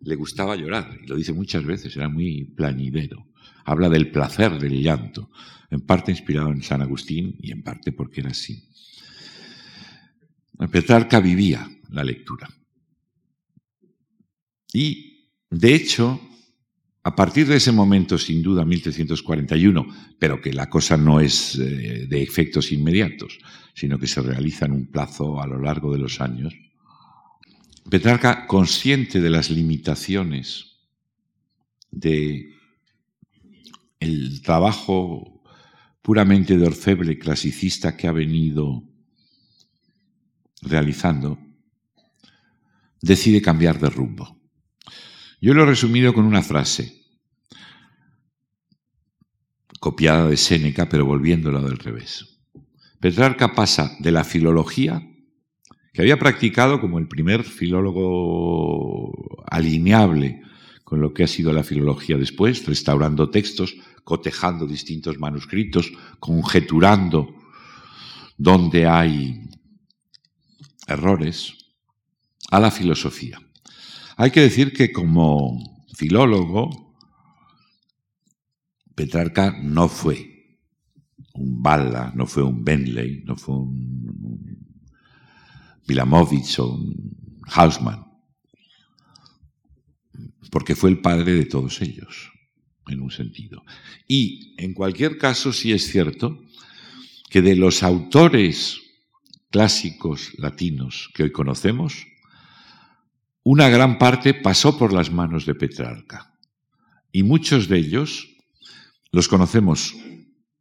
[0.00, 3.28] le gustaba llorar, y lo dice muchas veces, era muy plañidero.
[3.64, 5.30] Habla del placer del llanto,
[5.70, 8.68] en parte inspirado en San Agustín y en parte porque era así.
[10.70, 12.48] Petrarca vivía la lectura.
[14.72, 15.09] Y,
[15.50, 16.20] de hecho,
[17.02, 19.86] a partir de ese momento, sin duda, 1341,
[20.18, 23.38] pero que la cosa no es eh, de efectos inmediatos,
[23.74, 26.54] sino que se realiza en un plazo a lo largo de los años,
[27.88, 30.76] Petrarca, consciente de las limitaciones
[31.90, 32.54] de
[33.98, 35.42] el trabajo
[36.00, 38.84] puramente de orfebre clasicista que ha venido
[40.62, 41.38] realizando,
[43.02, 44.39] decide cambiar de rumbo.
[45.40, 47.00] Yo lo he resumido con una frase,
[49.80, 52.40] copiada de Séneca, pero volviéndola del revés.
[53.00, 55.02] Petrarca pasa de la filología,
[55.94, 60.42] que había practicado como el primer filólogo alineable
[60.84, 67.34] con lo que ha sido la filología después, restaurando textos, cotejando distintos manuscritos, conjeturando
[68.36, 69.48] donde hay
[70.86, 71.54] errores,
[72.50, 73.40] a la filosofía.
[74.20, 76.94] Hay que decir que como filólogo,
[78.94, 80.58] Petrarca no fue
[81.32, 84.76] un Balla, no fue un Bentley, no fue un
[85.88, 88.04] Vilamovich o un Hausmann,
[90.50, 92.30] porque fue el padre de todos ellos,
[92.88, 93.64] en un sentido.
[94.06, 96.44] Y, en cualquier caso, sí es cierto
[97.30, 98.82] que de los autores
[99.48, 102.09] clásicos latinos que hoy conocemos,
[103.50, 106.38] una gran parte pasó por las manos de Petrarca.
[107.10, 108.28] Y muchos de ellos
[109.10, 109.96] los conocemos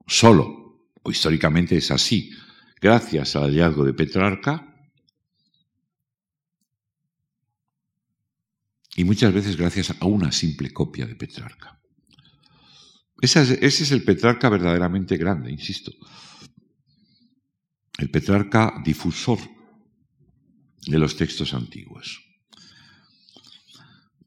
[0.07, 2.31] solo, o históricamente es así,
[2.81, 4.75] gracias al hallazgo de Petrarca,
[8.95, 11.79] y muchas veces gracias a una simple copia de Petrarca.
[13.21, 15.91] Ese es, el Petrarca verdaderamente grande, insisto.
[17.99, 19.37] El Petrarca difusor
[20.87, 22.28] de los textos antiguos.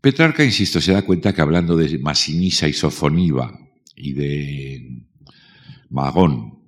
[0.02, 3.56] Petrarca, insisto, se da cuenta que hablando de Masinisa y Sofoniva
[3.94, 5.06] y de
[5.90, 6.58] Magón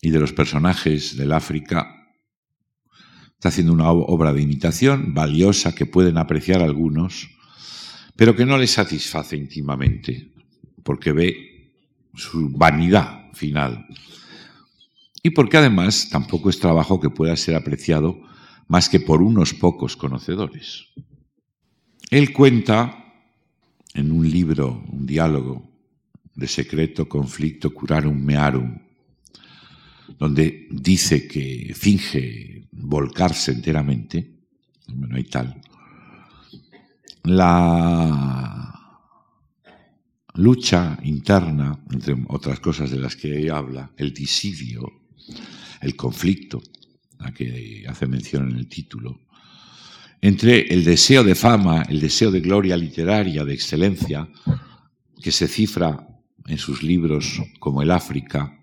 [0.00, 1.86] y de los personajes del África,
[3.34, 7.28] está haciendo una obra de imitación valiosa que pueden apreciar algunos,
[8.16, 10.32] pero que no les satisface íntimamente,
[10.82, 11.74] porque ve
[12.14, 13.86] su vanidad final.
[15.22, 18.18] Y porque además tampoco es trabajo que pueda ser apreciado
[18.66, 20.88] más que por unos pocos conocedores.
[22.10, 23.04] Él cuenta
[23.94, 25.68] en un libro, un diálogo
[26.34, 28.78] de secreto conflicto curarum mearum,
[30.18, 34.38] donde dice que finge volcarse enteramente,
[34.88, 35.60] bueno, hay tal,
[37.24, 38.74] la
[40.34, 45.02] lucha interna, entre otras cosas de las que habla, el disidio,
[45.82, 46.62] el conflicto,
[47.18, 49.27] a que hace mención en el título,
[50.20, 54.28] entre el deseo de fama, el deseo de gloria literaria, de excelencia,
[55.22, 56.08] que se cifra
[56.46, 58.58] en sus libros como el África,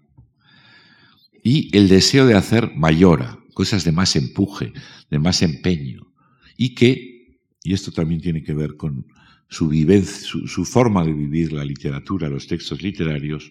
[1.44, 4.74] y el deseo de hacer mayora, cosas de más empuje,
[5.10, 6.12] de más empeño,
[6.58, 9.06] y que, y esto también tiene que ver con
[9.48, 13.50] su, vivencia, su, forma de vivir la literatura, los textos literarios,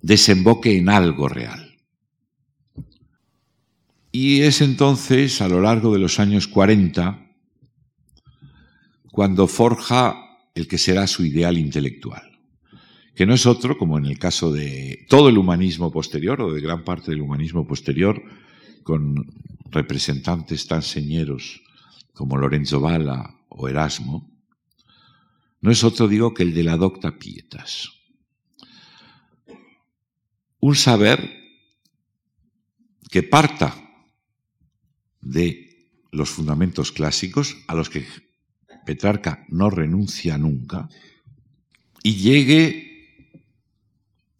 [0.00, 1.67] desemboque en algo real.
[4.10, 7.26] Y es entonces, a lo largo de los años 40,
[9.12, 10.16] cuando forja
[10.54, 12.40] el que será su ideal intelectual,
[13.14, 16.60] que no es otro, como en el caso de todo el humanismo posterior, o de
[16.60, 18.22] gran parte del humanismo posterior,
[18.82, 19.26] con
[19.70, 21.60] representantes tan señeros
[22.14, 24.30] como Lorenzo Bala o Erasmo,
[25.60, 27.90] no es otro, digo, que el de la docta pietas.
[30.60, 31.36] Un saber
[33.10, 33.87] que parta
[35.20, 38.06] de los fundamentos clásicos a los que
[38.86, 40.88] Petrarca no renuncia nunca
[42.02, 42.88] y llegue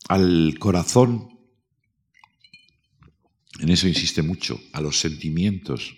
[0.09, 1.39] al corazón,
[3.61, 5.97] en eso insiste mucho, a los sentimientos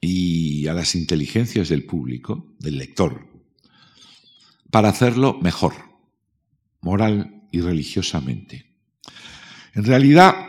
[0.00, 3.28] y a las inteligencias del público, del lector,
[4.70, 5.74] para hacerlo mejor,
[6.80, 8.66] moral y religiosamente.
[9.74, 10.48] En realidad,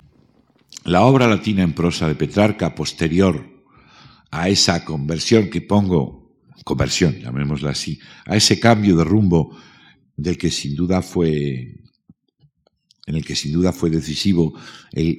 [0.86, 3.50] la obra latina en prosa de Petrarca posterior
[4.32, 9.56] a esa conversión que pongo, conversión, llamémosla así, a ese cambio de rumbo
[10.18, 11.76] del que sin duda fue,
[13.06, 14.54] en el que sin duda fue decisivo
[14.92, 15.16] el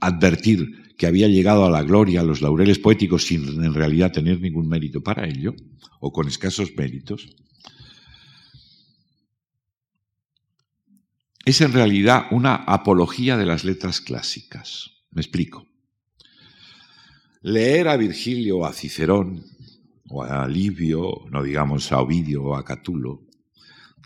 [0.00, 4.40] advertir que había llegado a la gloria, a los laureles poéticos, sin en realidad tener
[4.40, 5.54] ningún mérito para ello,
[6.00, 7.28] o con escasos méritos,
[11.44, 14.95] es en realidad una apología de las letras clásicas.
[15.10, 15.66] Me explico.
[17.42, 19.44] Leer a Virgilio o a Cicerón,
[20.08, 23.26] o a Livio, no digamos a Ovidio o a Catulo,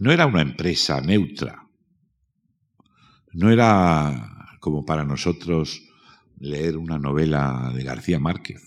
[0.01, 1.67] no era una empresa neutra.
[3.33, 5.83] No era como para nosotros
[6.39, 8.63] leer una novela de García Márquez.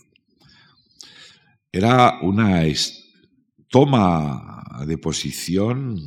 [1.71, 2.63] Era una
[3.67, 5.97] toma de posición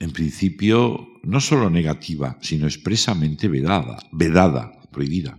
[0.00, 5.38] en principio, no solo negativa, sino expresamente vedada, vedada, prohibida.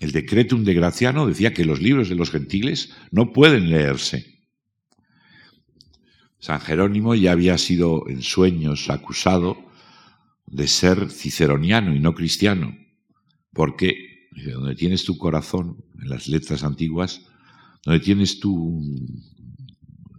[0.00, 4.44] El decretum de Graciano decía que los libros de los gentiles no pueden leerse.
[6.40, 9.56] San Jerónimo ya había sido en sueños acusado
[10.46, 12.76] de ser ciceroniano y no cristiano,
[13.52, 17.22] porque donde tienes tu corazón, en las letras antiguas,
[17.84, 18.84] donde tienes tu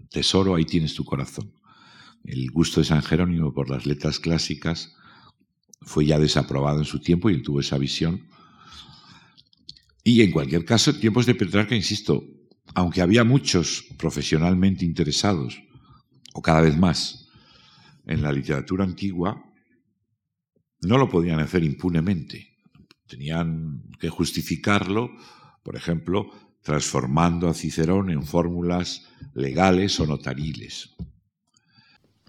[0.10, 1.59] tesoro, ahí tienes tu corazón
[2.24, 4.94] el gusto de San Jerónimo por las letras clásicas
[5.82, 8.28] fue ya desaprobado en su tiempo y él tuvo esa visión.
[10.04, 12.24] Y en cualquier caso, tiempos de Petrarca, insisto,
[12.74, 15.62] aunque había muchos profesionalmente interesados,
[16.34, 17.28] o cada vez más,
[18.06, 19.44] en la literatura antigua,
[20.82, 22.56] no lo podían hacer impunemente.
[23.08, 25.12] Tenían que justificarlo,
[25.64, 30.96] por ejemplo, transformando a Cicerón en fórmulas legales o notariles.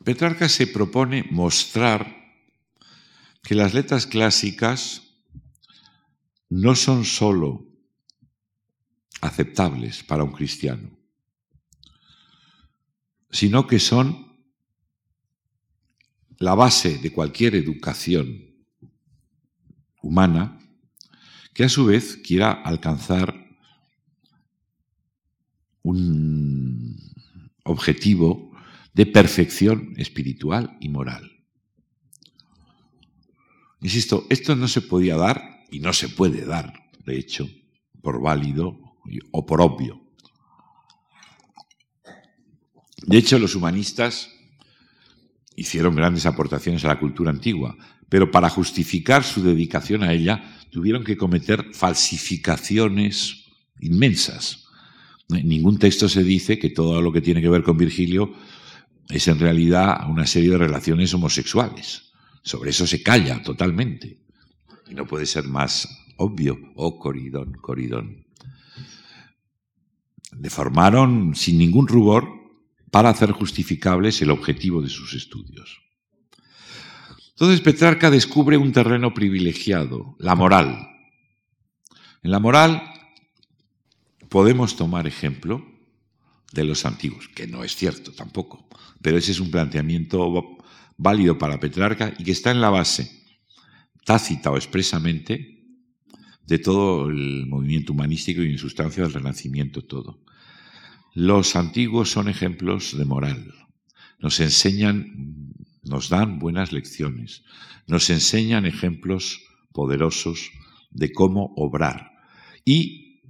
[0.05, 2.17] Petrarca se propone mostrar
[3.43, 5.03] que las letras clásicas
[6.49, 7.67] no son sólo
[9.21, 10.91] aceptables para un cristiano,
[13.31, 14.39] sino que son
[16.39, 18.55] la base de cualquier educación
[20.03, 20.59] humana
[21.53, 23.35] que a su vez quiera alcanzar
[25.83, 26.97] un
[27.65, 28.50] objetivo
[29.01, 31.33] de perfección espiritual y moral.
[33.81, 36.75] Insisto, esto no se podía dar y no se puede dar,
[37.07, 37.49] de hecho,
[38.03, 38.79] por válido
[39.33, 40.03] o por obvio.
[43.07, 44.29] De hecho, los humanistas
[45.57, 47.79] hicieron grandes aportaciones a la cultura antigua,
[48.11, 53.47] pero para justificar su dedicación a ella tuvieron que cometer falsificaciones
[53.81, 54.67] inmensas.
[55.31, 58.35] En ningún texto se dice que todo lo que tiene que ver con Virgilio
[59.11, 62.13] es en realidad una serie de relaciones homosexuales.
[62.43, 64.19] Sobre eso se calla totalmente.
[64.89, 66.59] Y no puede ser más obvio.
[66.77, 68.25] Oh, Coridón, Coridón.
[70.39, 72.29] Le formaron sin ningún rubor
[72.91, 75.81] para hacer justificables el objetivo de sus estudios.
[77.31, 80.89] Entonces Petrarca descubre un terreno privilegiado, la moral.
[82.23, 82.83] En la moral
[84.29, 85.70] podemos tomar ejemplo
[86.53, 88.69] de los antiguos, que no es cierto tampoco,
[89.01, 90.59] pero ese es un planteamiento
[90.97, 93.25] válido para Petrarca y que está en la base,
[94.05, 95.61] tácita o expresamente,
[96.47, 100.25] de todo el movimiento humanístico y en sustancia del Renacimiento todo.
[101.15, 103.55] Los antiguos son ejemplos de moral,
[104.19, 107.45] nos enseñan, nos dan buenas lecciones,
[107.87, 109.41] nos enseñan ejemplos
[109.73, 110.51] poderosos
[110.91, 112.11] de cómo obrar.
[112.65, 113.23] Y,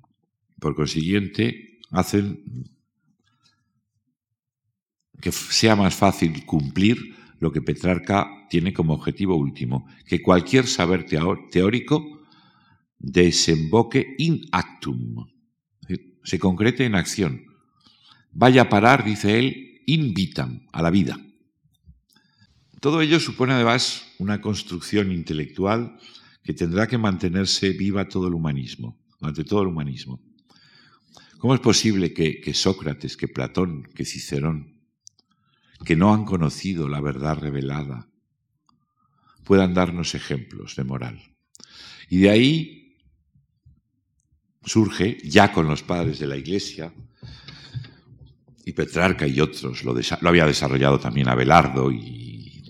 [0.59, 2.43] por consiguiente, hacen
[5.21, 11.07] que sea más fácil cumplir lo que Petrarca tiene como objetivo último, que cualquier saber
[11.07, 12.21] teórico
[12.99, 15.27] desemboque in actum,
[16.23, 17.47] se concrete en acción,
[18.31, 21.19] vaya a parar, dice él, in vitam, a la vida.
[22.81, 25.99] Todo ello supone además una construcción intelectual
[26.43, 30.21] que tendrá que mantenerse viva todo el humanismo, ante todo el humanismo.
[31.39, 34.80] ¿Cómo es posible que, que Sócrates, que Platón, que Cicerón,
[35.85, 38.09] que no han conocido la verdad revelada,
[39.45, 41.23] puedan darnos ejemplos de moral?
[42.09, 42.97] Y de ahí
[44.65, 46.93] surge, ya con los padres de la Iglesia,
[48.65, 49.95] y Petrarca y otros, lo,
[50.29, 52.63] había desarrollado también Abelardo, y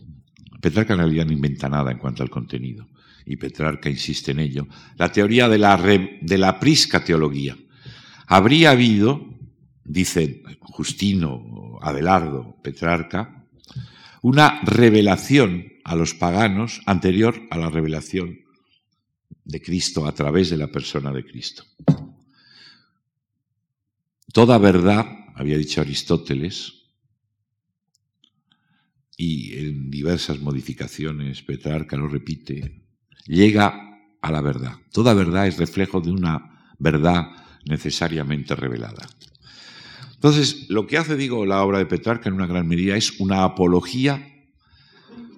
[0.61, 2.89] Petrarca en realidad no inventa nada en cuanto al contenido,
[3.27, 7.57] y Petrarca insiste en ello, la teoría de la, de la prisca teología.
[8.27, 9.27] Habría habido,
[9.85, 11.45] dice Justino,
[11.81, 13.47] Abelardo, Petrarca,
[14.23, 18.41] una revelación a los paganos anterior a la revelación
[19.45, 21.65] de Cristo a través de la persona de Cristo.
[24.33, 26.75] Toda verdad, había dicho Aristóteles,
[29.17, 32.87] y en diversas modificaciones Petrarca lo repite,
[33.27, 34.77] llega a la verdad.
[34.93, 37.27] Toda verdad es reflejo de una verdad
[37.65, 39.07] necesariamente revelada.
[40.21, 43.43] Entonces, lo que hace, digo, la obra de Petrarca en una gran medida es una
[43.43, 44.23] apología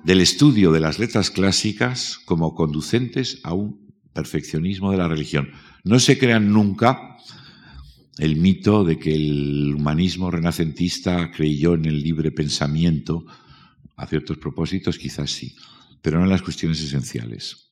[0.03, 5.53] del estudio de las letras clásicas como conducentes a un perfeccionismo de la religión.
[5.85, 7.16] No se crean nunca
[8.18, 13.24] el mito de que el humanismo renacentista creyó en el libre pensamiento
[13.95, 15.55] a ciertos propósitos, quizás sí,
[16.03, 17.72] pero no en las cuestiones esenciales.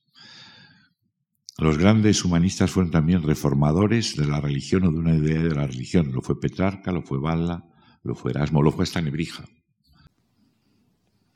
[1.61, 5.67] Los grandes humanistas fueron también reformadores de la religión o de una idea de la
[5.67, 6.11] religión.
[6.11, 7.63] Lo fue Petrarca, lo fue Balla,
[8.01, 9.45] lo fue Erasmo, lo fue hasta Nebrija.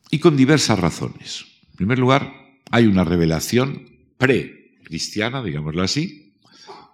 [0.09, 1.45] Y con diversas razones.
[1.69, 2.34] En primer lugar,
[2.71, 3.86] hay una revelación
[4.17, 6.34] pre cristiana, digámoslo así,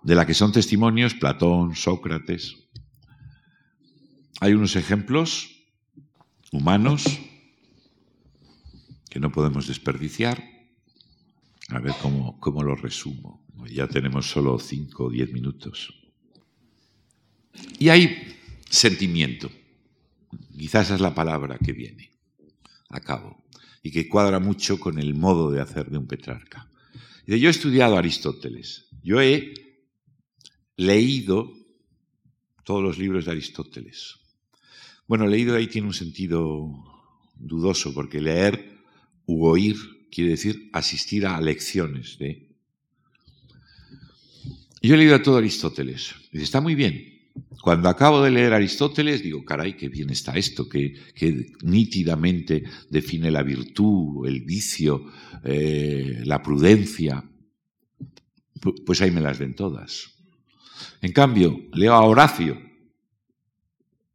[0.04, 2.58] de la que son testimonios Platón, Sócrates.
[4.42, 5.56] Hay unos ejemplos
[6.52, 7.06] humanos
[9.10, 10.51] que no podemos desperdiciar.
[11.72, 13.46] A ver cómo, cómo lo resumo.
[13.72, 15.94] Ya tenemos solo cinco o diez minutos.
[17.80, 18.38] Y hay
[18.70, 19.50] sentimiento.
[20.58, 22.12] Quizás es la palabra que viene
[22.90, 23.42] a cabo
[23.84, 26.70] y que cuadra mucho con el modo de hacer de un Petrarca.
[27.26, 29.54] Yo he estudiado a Aristóteles, yo he
[30.76, 31.54] leído
[32.66, 34.18] todos los libros de Aristóteles.
[35.08, 36.70] Bueno, leído ahí tiene un sentido
[37.36, 38.78] dudoso, porque leer
[39.26, 42.18] u oír quiere decir asistir a lecciones.
[44.82, 47.10] Yo he leído a todo Aristóteles, está muy bien.
[47.62, 50.96] Cuando acabo de leer Aristóteles, digo, caray, qué bien está esto, que,
[51.64, 55.06] nítidamente define la virtud, el vicio,
[55.44, 57.24] eh, la prudencia.
[58.86, 60.12] Pues ahí me las den todas.
[61.02, 62.60] En cambio, leo a Horacio,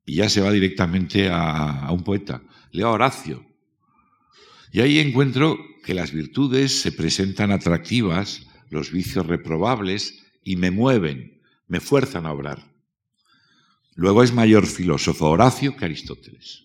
[0.05, 2.43] y ya se va directamente a un poeta.
[2.73, 3.47] Leo a Horacio,
[4.77, 11.41] y ahí encuentro que las virtudes se presentan atractivas, los vicios reprobables, y me mueven,
[11.69, 12.75] me fuerzan a obrar.
[13.95, 16.65] Luego es mayor filósofo Horacio que Aristóteles.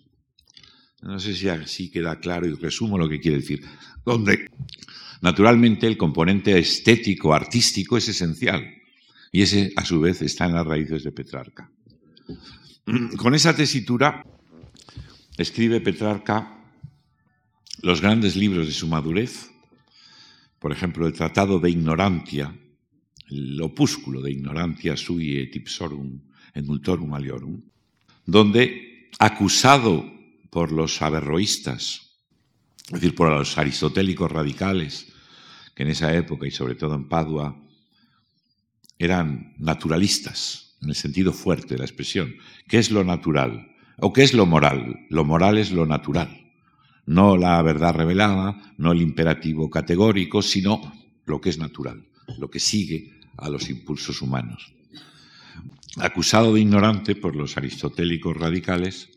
[1.04, 3.64] No sé si así queda claro y resumo lo que quiere decir.
[4.04, 4.50] Donde,
[5.22, 8.68] naturalmente, el componente estético, artístico es esencial.
[9.32, 11.72] Y ese, a su vez, está en las raíces de Petrarca.
[13.18, 14.26] Con esa tesitura
[15.38, 16.61] escribe Petrarca
[17.82, 19.50] los grandes libros de su madurez,
[20.60, 22.56] por ejemplo, el Tratado de Ignorantia,
[23.30, 26.20] el opúsculo de Ignorantia sui et ipsorum
[26.62, 27.62] multorum aliorum,
[28.26, 30.06] donde, acusado
[30.50, 32.12] por los averroístas,
[32.88, 35.08] es decir, por los aristotélicos radicales,
[35.74, 37.58] que en esa época y sobre todo en Padua
[39.00, 42.36] eran naturalistas, en el sentido fuerte de la expresión.
[42.68, 43.72] ¿Qué es lo natural?
[43.98, 45.08] ¿O qué es lo moral?
[45.10, 46.41] Lo moral es lo natural.
[47.12, 50.94] No la verdad revelada, no el imperativo categórico, sino
[51.26, 52.08] lo que es natural,
[52.38, 54.74] lo que sigue a los impulsos humanos.
[55.98, 59.10] Acusado de ignorante por los aristotélicos radicales,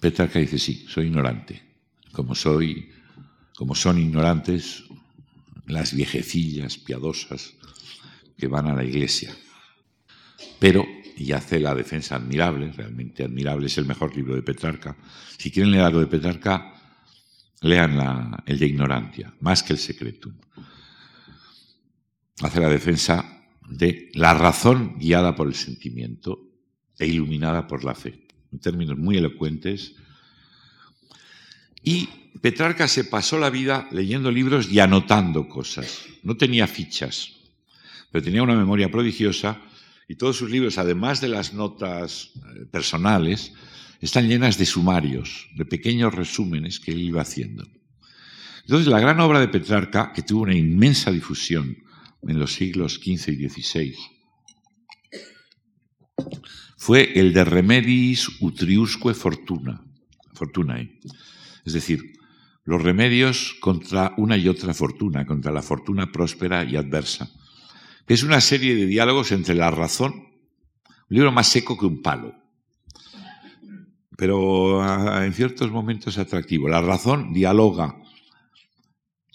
[0.00, 1.62] Petrarca dice, sí, soy ignorante,
[2.12, 2.88] como soy,
[3.54, 4.84] como son ignorantes
[5.66, 7.52] las viejecillas piadosas
[8.38, 9.36] que van a la iglesia.
[10.58, 10.86] Pero,
[11.16, 14.96] y hace la defensa admirable, realmente admirable, es el mejor libro de Petrarca.
[15.38, 16.74] Si quieren leer algo de Petrarca,
[17.62, 20.34] lean el de Ignorancia, más que el Secretum.
[22.42, 26.50] Hace la defensa de la razón guiada por el sentimiento
[26.98, 29.94] e iluminada por la fe, en términos muy elocuentes.
[31.82, 32.08] Y
[32.42, 36.04] Petrarca se pasó la vida leyendo libros y anotando cosas.
[36.22, 37.32] No tenía fichas,
[38.10, 39.62] pero tenía una memoria prodigiosa
[40.08, 43.52] y todos sus libros, además de las notas eh, personales,
[44.00, 47.66] están llenas de sumarios, de pequeños resúmenes que él iba haciendo.
[48.62, 51.76] Entonces, la gran obra de Petrarca, que tuvo una inmensa difusión
[52.22, 53.94] en los siglos XV y XVI,
[56.76, 59.82] fue el de Remedis Utriusque Fortuna,
[60.34, 61.00] Fortunae.
[61.64, 62.12] Es decir,
[62.64, 67.30] los remedios contra una y otra fortuna, contra la fortuna próspera y adversa,
[68.06, 72.02] que es una serie de diálogos entre la razón, un libro más seco que un
[72.02, 72.34] palo,
[74.16, 76.68] pero ah, en ciertos momentos atractivo.
[76.68, 77.96] La razón dialoga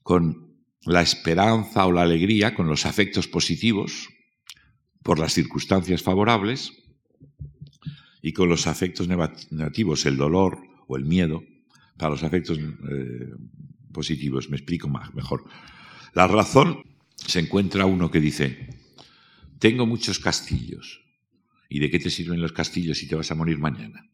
[0.03, 0.55] con
[0.85, 4.09] la esperanza o la alegría, con los afectos positivos
[5.03, 6.73] por las circunstancias favorables
[8.21, 11.43] y con los afectos negativos, el dolor o el miedo,
[11.97, 13.33] para los afectos eh,
[13.91, 14.49] positivos.
[14.49, 15.43] Me explico más, mejor.
[16.13, 16.83] La razón
[17.27, 18.69] se encuentra uno que dice,
[19.59, 21.01] tengo muchos castillos.
[21.69, 24.09] ¿Y de qué te sirven los castillos si te vas a morir mañana?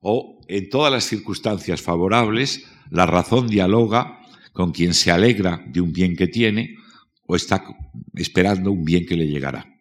[0.00, 4.20] O en todas las circunstancias favorables, la razón dialoga
[4.52, 6.76] con quien se alegra de un bien que tiene
[7.26, 7.64] o está
[8.14, 9.78] esperando un bien que le llegará.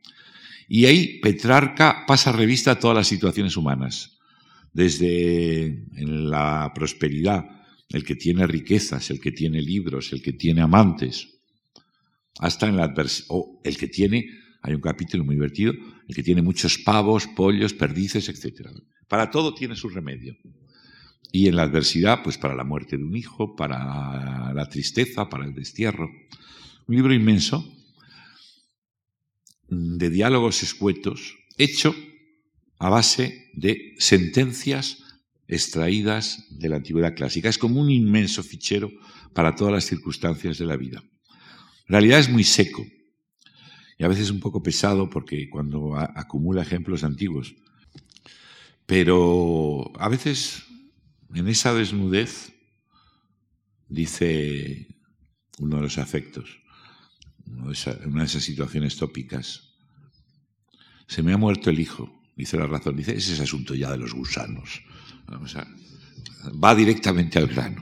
[0.67, 4.17] Y ahí Petrarca pasa revista a todas las situaciones humanas
[4.73, 5.63] desde
[5.95, 7.45] en la prosperidad,
[7.89, 11.34] el que tiene riquezas, el que tiene libros, el que tiene amantes,
[12.39, 14.29] hasta en la adversidad, o el que tiene,
[14.61, 15.73] hay un capítulo muy divertido,
[16.07, 18.69] el que tiene muchos pavos, pollos, perdices, etc.
[19.07, 20.35] Para todo tiene su remedio.
[21.31, 25.45] Y en la adversidad, pues para la muerte de un hijo, para la tristeza, para
[25.45, 26.09] el destierro.
[26.87, 27.65] Un libro inmenso
[29.67, 31.95] de diálogos escuetos, hecho
[32.77, 35.03] a base de sentencias
[35.47, 37.49] extraídas de la antigüedad clásica.
[37.49, 38.91] Es como un inmenso fichero
[39.33, 41.03] para todas las circunstancias de la vida.
[41.87, 42.85] En realidad es muy seco
[43.97, 47.55] y a veces un poco pesado porque cuando acumula ejemplos antiguos.
[48.85, 50.63] Pero a veces
[51.33, 52.53] en esa desnudez
[53.87, 54.87] dice
[55.59, 56.59] uno de los afectos,
[57.45, 59.75] una de esas situaciones tópicas,
[61.07, 63.97] se me ha muerto el hijo Dice la razón, dice, ese es asunto ya de
[63.97, 64.81] los gusanos.
[66.63, 67.81] va directamente al grano.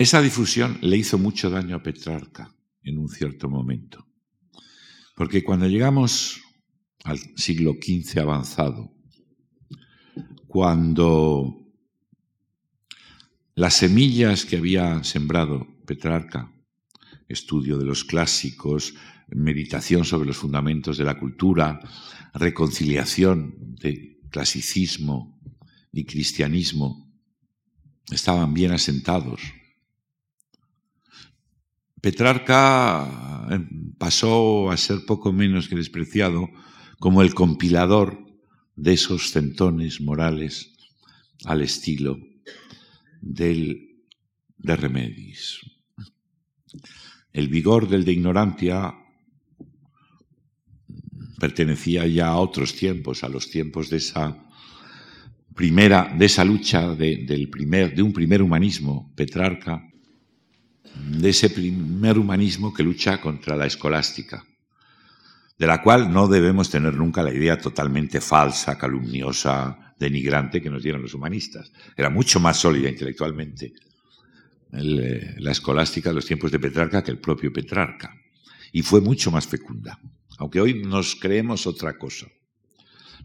[0.00, 2.50] Esa difusión le hizo mucho daño a Petrarca
[2.82, 4.06] en un cierto momento.
[5.14, 6.40] Porque cuando llegamos
[7.04, 8.94] al siglo XV avanzado,
[10.46, 11.54] cuando
[13.54, 16.50] las semillas que había sembrado Petrarca,
[17.28, 18.94] estudio de los clásicos,
[19.28, 21.78] meditación sobre los fundamentos de la cultura,
[22.32, 25.38] reconciliación de clasicismo
[25.92, 27.06] y cristianismo
[28.10, 29.59] estaban bien asentados.
[32.00, 33.60] Petrarca eh,
[33.98, 36.48] pasó a ser poco menos que despreciado
[36.98, 38.18] como el compilador
[38.76, 40.72] de esos centones morales
[41.44, 42.18] al estilo
[43.20, 43.90] del
[44.56, 45.60] de Remedis.
[47.32, 48.94] El vigor del de ignorancia
[51.38, 54.46] pertenecía ya a otros tiempos, a los tiempos de esa
[55.54, 59.89] primera, de esa lucha de, del primer, de un primer humanismo, Petrarca,
[60.94, 64.44] de ese primer humanismo que lucha contra la escolástica,
[65.58, 70.82] de la cual no debemos tener nunca la idea totalmente falsa, calumniosa, denigrante que nos
[70.82, 71.70] dieron los humanistas.
[71.96, 73.72] Era mucho más sólida intelectualmente
[74.72, 78.14] eh, la escolástica de los tiempos de Petrarca que el propio Petrarca,
[78.72, 79.98] y fue mucho más fecunda
[80.40, 82.26] aunque hoy nos creemos otra cosa.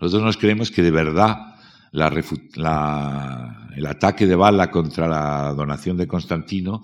[0.02, 1.56] Nosotros nos creemos que de verdad
[1.94, 6.84] el ataque de bala contra la donación de Constantino,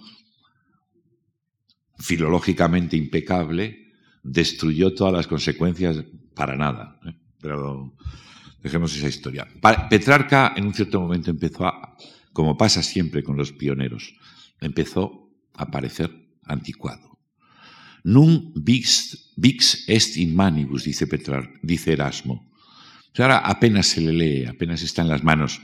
[2.02, 3.94] filológicamente impecable,
[4.24, 6.04] destruyó todas las consecuencias
[6.36, 7.00] para nada.
[7.06, 7.16] ¿eh?
[7.40, 7.96] Pero
[8.62, 9.48] dejemos esa historia.
[9.90, 11.96] Petrarca en un cierto momento empezó a
[12.34, 14.16] como pasa siempre con los pioneros,
[14.60, 16.10] empezó a parecer
[16.44, 17.20] anticuado.
[18.04, 21.06] Nun vix, vix est in manibus, dice,
[21.62, 22.50] dice Erasmo.
[23.20, 25.62] ahora apenas se le lee, apenas está en las manos,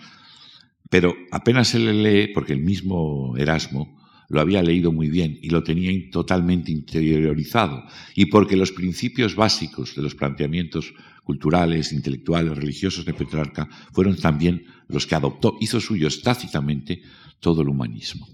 [0.90, 3.98] pero apenas se le lee porque el mismo Erasmo
[4.30, 7.84] lo había leído muy bien y lo tenía totalmente interiorizado,
[8.16, 14.66] y porque los principios básicos de los planteamientos culturales, intelectuales, religiosos de Petrarca fueron también
[14.88, 17.02] los que adoptó, hizo suyos tácitamente
[17.40, 18.28] todo el humanismo.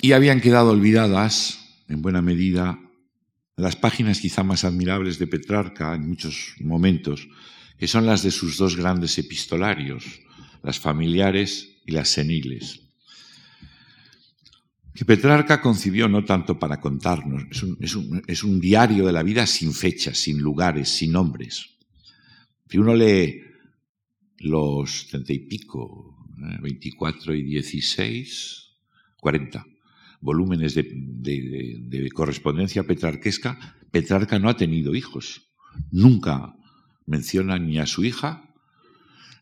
[0.00, 2.78] Y habían quedado olvidadas, en buena medida,
[3.56, 7.28] las páginas quizá más admirables de Petrarca en muchos momentos,
[7.78, 10.04] que son las de sus dos grandes epistolarios,
[10.62, 12.81] las familiares y las seniles
[14.94, 17.44] que Petrarca concibió no tanto para contarnos,
[18.26, 21.70] es un, diario de la vida sin fechas, sin lugares, sin nombres.
[22.68, 23.40] Si uno lee
[24.38, 26.26] los treinta y pico,
[26.60, 28.72] 24 eh, y 16,
[29.20, 29.66] 40
[30.20, 35.48] volúmenes de, de, correspondencia petrarquesca, Petrarca no ha tenido hijos.
[35.90, 36.54] Nunca
[37.06, 38.54] menciona ni a su hija,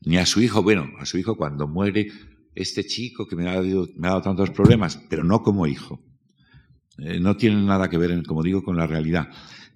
[0.02, 2.10] ni a su hijo, bueno, a su hijo cuando muere
[2.54, 6.00] este chico que me ha, dado, tantos problemas, pero no como hijo.
[6.98, 9.28] Eh, no tienen nada que ver, como digo, con la realidad.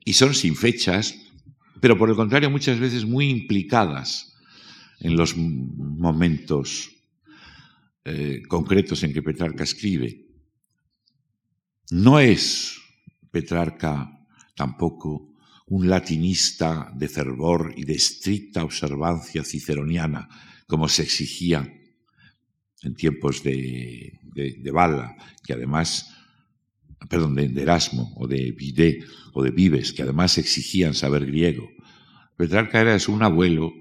[0.05, 1.15] Y son sin fechas,
[1.81, 4.35] pero por el contrario muchas veces muy implicadas
[5.01, 6.91] en los momentos
[8.05, 10.27] eh, concretos en que Petrarca escribe.
[11.91, 12.79] No es
[13.31, 14.11] Petrarca
[14.55, 15.33] tampoco
[15.67, 20.29] un latinista de fervor y de estricta observancia ciceroniana,
[20.67, 21.67] como se exigía
[22.85, 26.15] en tiempos de, de, Bala, que además,
[27.09, 31.69] perdón, de, Erasmo o de Vidé o de Vives, que además exigían saber griego.
[32.37, 33.73] Petrarca era un abuelo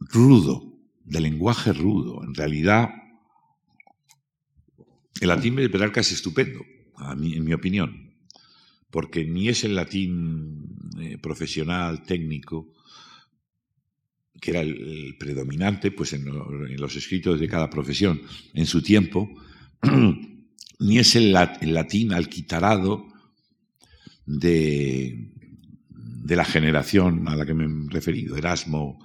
[0.00, 0.72] rudo,
[1.04, 2.22] de lenguaje rudo.
[2.24, 2.90] En realidad,
[5.20, 6.60] el latín de Petrarca es estupendo,
[6.96, 8.14] a mí, en mi opinión,
[8.90, 12.72] porque ni es el latín eh, profesional, técnico,
[14.40, 16.24] que era el, predominante pues en,
[16.76, 18.22] los escritos de cada profesión
[18.54, 19.28] en su tiempo,
[20.80, 23.08] ni es el, latín alquitarado
[24.26, 25.30] de,
[25.90, 28.98] de, la generación a la que me he referido, Erasmo,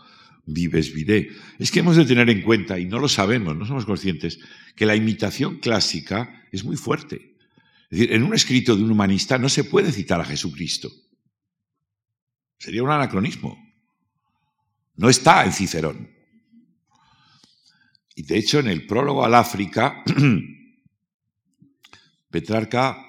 [0.46, 1.30] Vives, Vidé.
[1.60, 4.40] Es que hemos de tener en cuenta, y no lo sabemos, no somos conscientes,
[4.76, 7.36] que la imitación clásica es muy fuerte.
[7.90, 10.90] Es decir, en un escrito de un humanista no se puede citar a Jesucristo.
[12.58, 13.58] Sería un anacronismo.
[15.02, 16.12] No está en Cicerón.
[18.14, 20.04] Y de hecho, en el prólogo al África,
[22.30, 23.04] Petrarca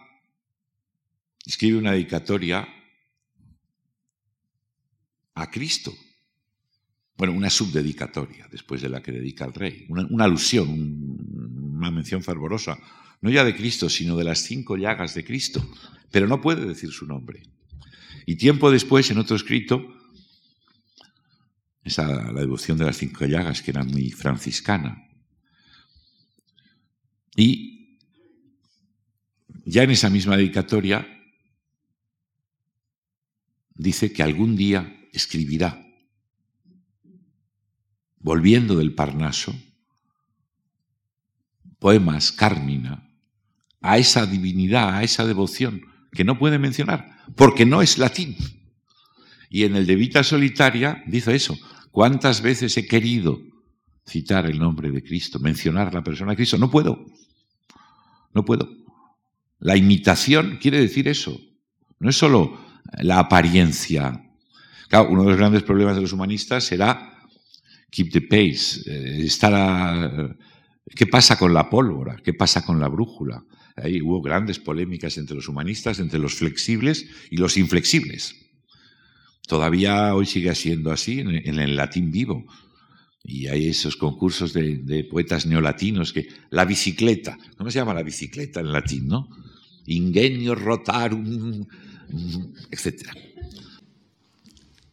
[1.45, 2.67] escribe una dedicatoria
[5.35, 5.95] a Cristo.
[7.19, 9.85] Bueno, una subdedicatoria, después de la que dedica al rey.
[9.91, 12.79] Una, alusión, una mención fervorosa,
[13.21, 15.63] no ya de Cristo, sino de las cinco llagas de Cristo.
[16.11, 17.43] Pero no puede decir su nombre.
[18.25, 20.02] Y tiempo después, en otro escrito,
[21.85, 25.09] esa, la devoción de las cinco llagas, que era muy franciscana.
[27.37, 27.99] Y
[29.65, 31.07] ya en esa misma dedicatoria
[33.75, 35.85] dice que algún día escribirá,
[38.19, 39.55] volviendo del Parnaso,
[41.79, 43.09] poemas, Carmina,
[43.81, 48.37] a esa divinidad, a esa devoción que no puede mencionar, porque no es latín.
[49.51, 51.59] Y en el de Vita Solitaria dice eso.
[51.93, 53.41] ¿Cuántas veces he querido
[54.07, 56.59] citar el nombre de Cristo, mencionar la persona de Cristo?
[56.59, 57.07] No puedo.
[58.35, 58.69] No puedo.
[59.61, 61.39] La imitación quiere decir eso.
[62.01, 62.59] No es solo
[62.99, 64.25] la apariencia.
[64.89, 67.13] Claro, uno de los grandes problemas de los humanistas será
[67.91, 69.29] keep the pace, eh,
[70.97, 72.17] ¿Qué pasa con la pólvora?
[72.25, 73.45] ¿Qué pasa con la brújula?
[73.77, 78.35] Ahí hubo grandes polémicas entre los humanistas, entre los flexibles y los inflexibles.
[79.53, 82.47] Todavía hoy sigue siendo así en, el latín vivo.
[83.23, 88.61] Y hay esos concursos de, poetas neolatinos que la bicicleta, ¿cómo se llama la bicicleta
[88.61, 89.29] en latín, no?
[89.85, 91.67] Ingenio rotarum,
[92.71, 93.11] etc.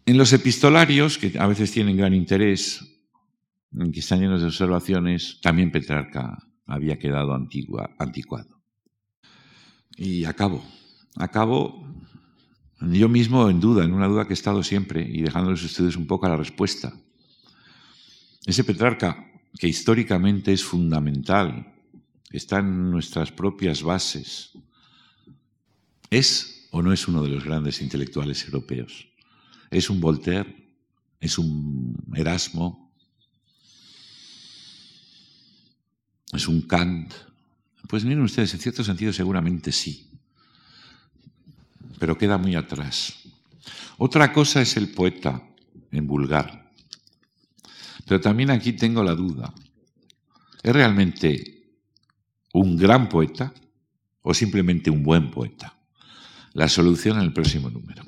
[0.05, 2.81] En los epistolarios, que a veces tienen gran interés,
[3.93, 8.61] que están llenos de observaciones, también Petrarca había quedado anticuado.
[9.95, 10.61] Y acabo.
[11.15, 11.88] Acabo
[12.81, 16.07] yo mismo en duda, en una duda que he estado siempre y dejándoles ustedes un
[16.07, 16.93] poco a la respuesta.
[18.45, 21.73] Ese Petrarca, que históricamente es fundamental,
[22.31, 24.51] está en nuestras propias bases,
[26.09, 29.07] ¿es o no es uno de los grandes intelectuales europeos?
[29.69, 30.55] ¿Es un Voltaire?
[31.19, 32.91] ¿Es un Erasmo?
[36.31, 37.13] ¿Es un Kant?
[37.87, 40.08] Pues miren ustedes, en cierto sentido seguramente sí,
[41.99, 43.15] pero queda muy atrás.
[43.97, 45.43] Otra cosa es el poeta,
[45.91, 46.71] en vulgar.
[48.05, 49.53] Pero también aquí tengo la duda.
[50.63, 51.75] ¿Es realmente
[52.53, 53.53] un gran poeta
[54.21, 55.77] o simplemente un buen poeta?
[56.53, 58.03] La solución en el próximo número.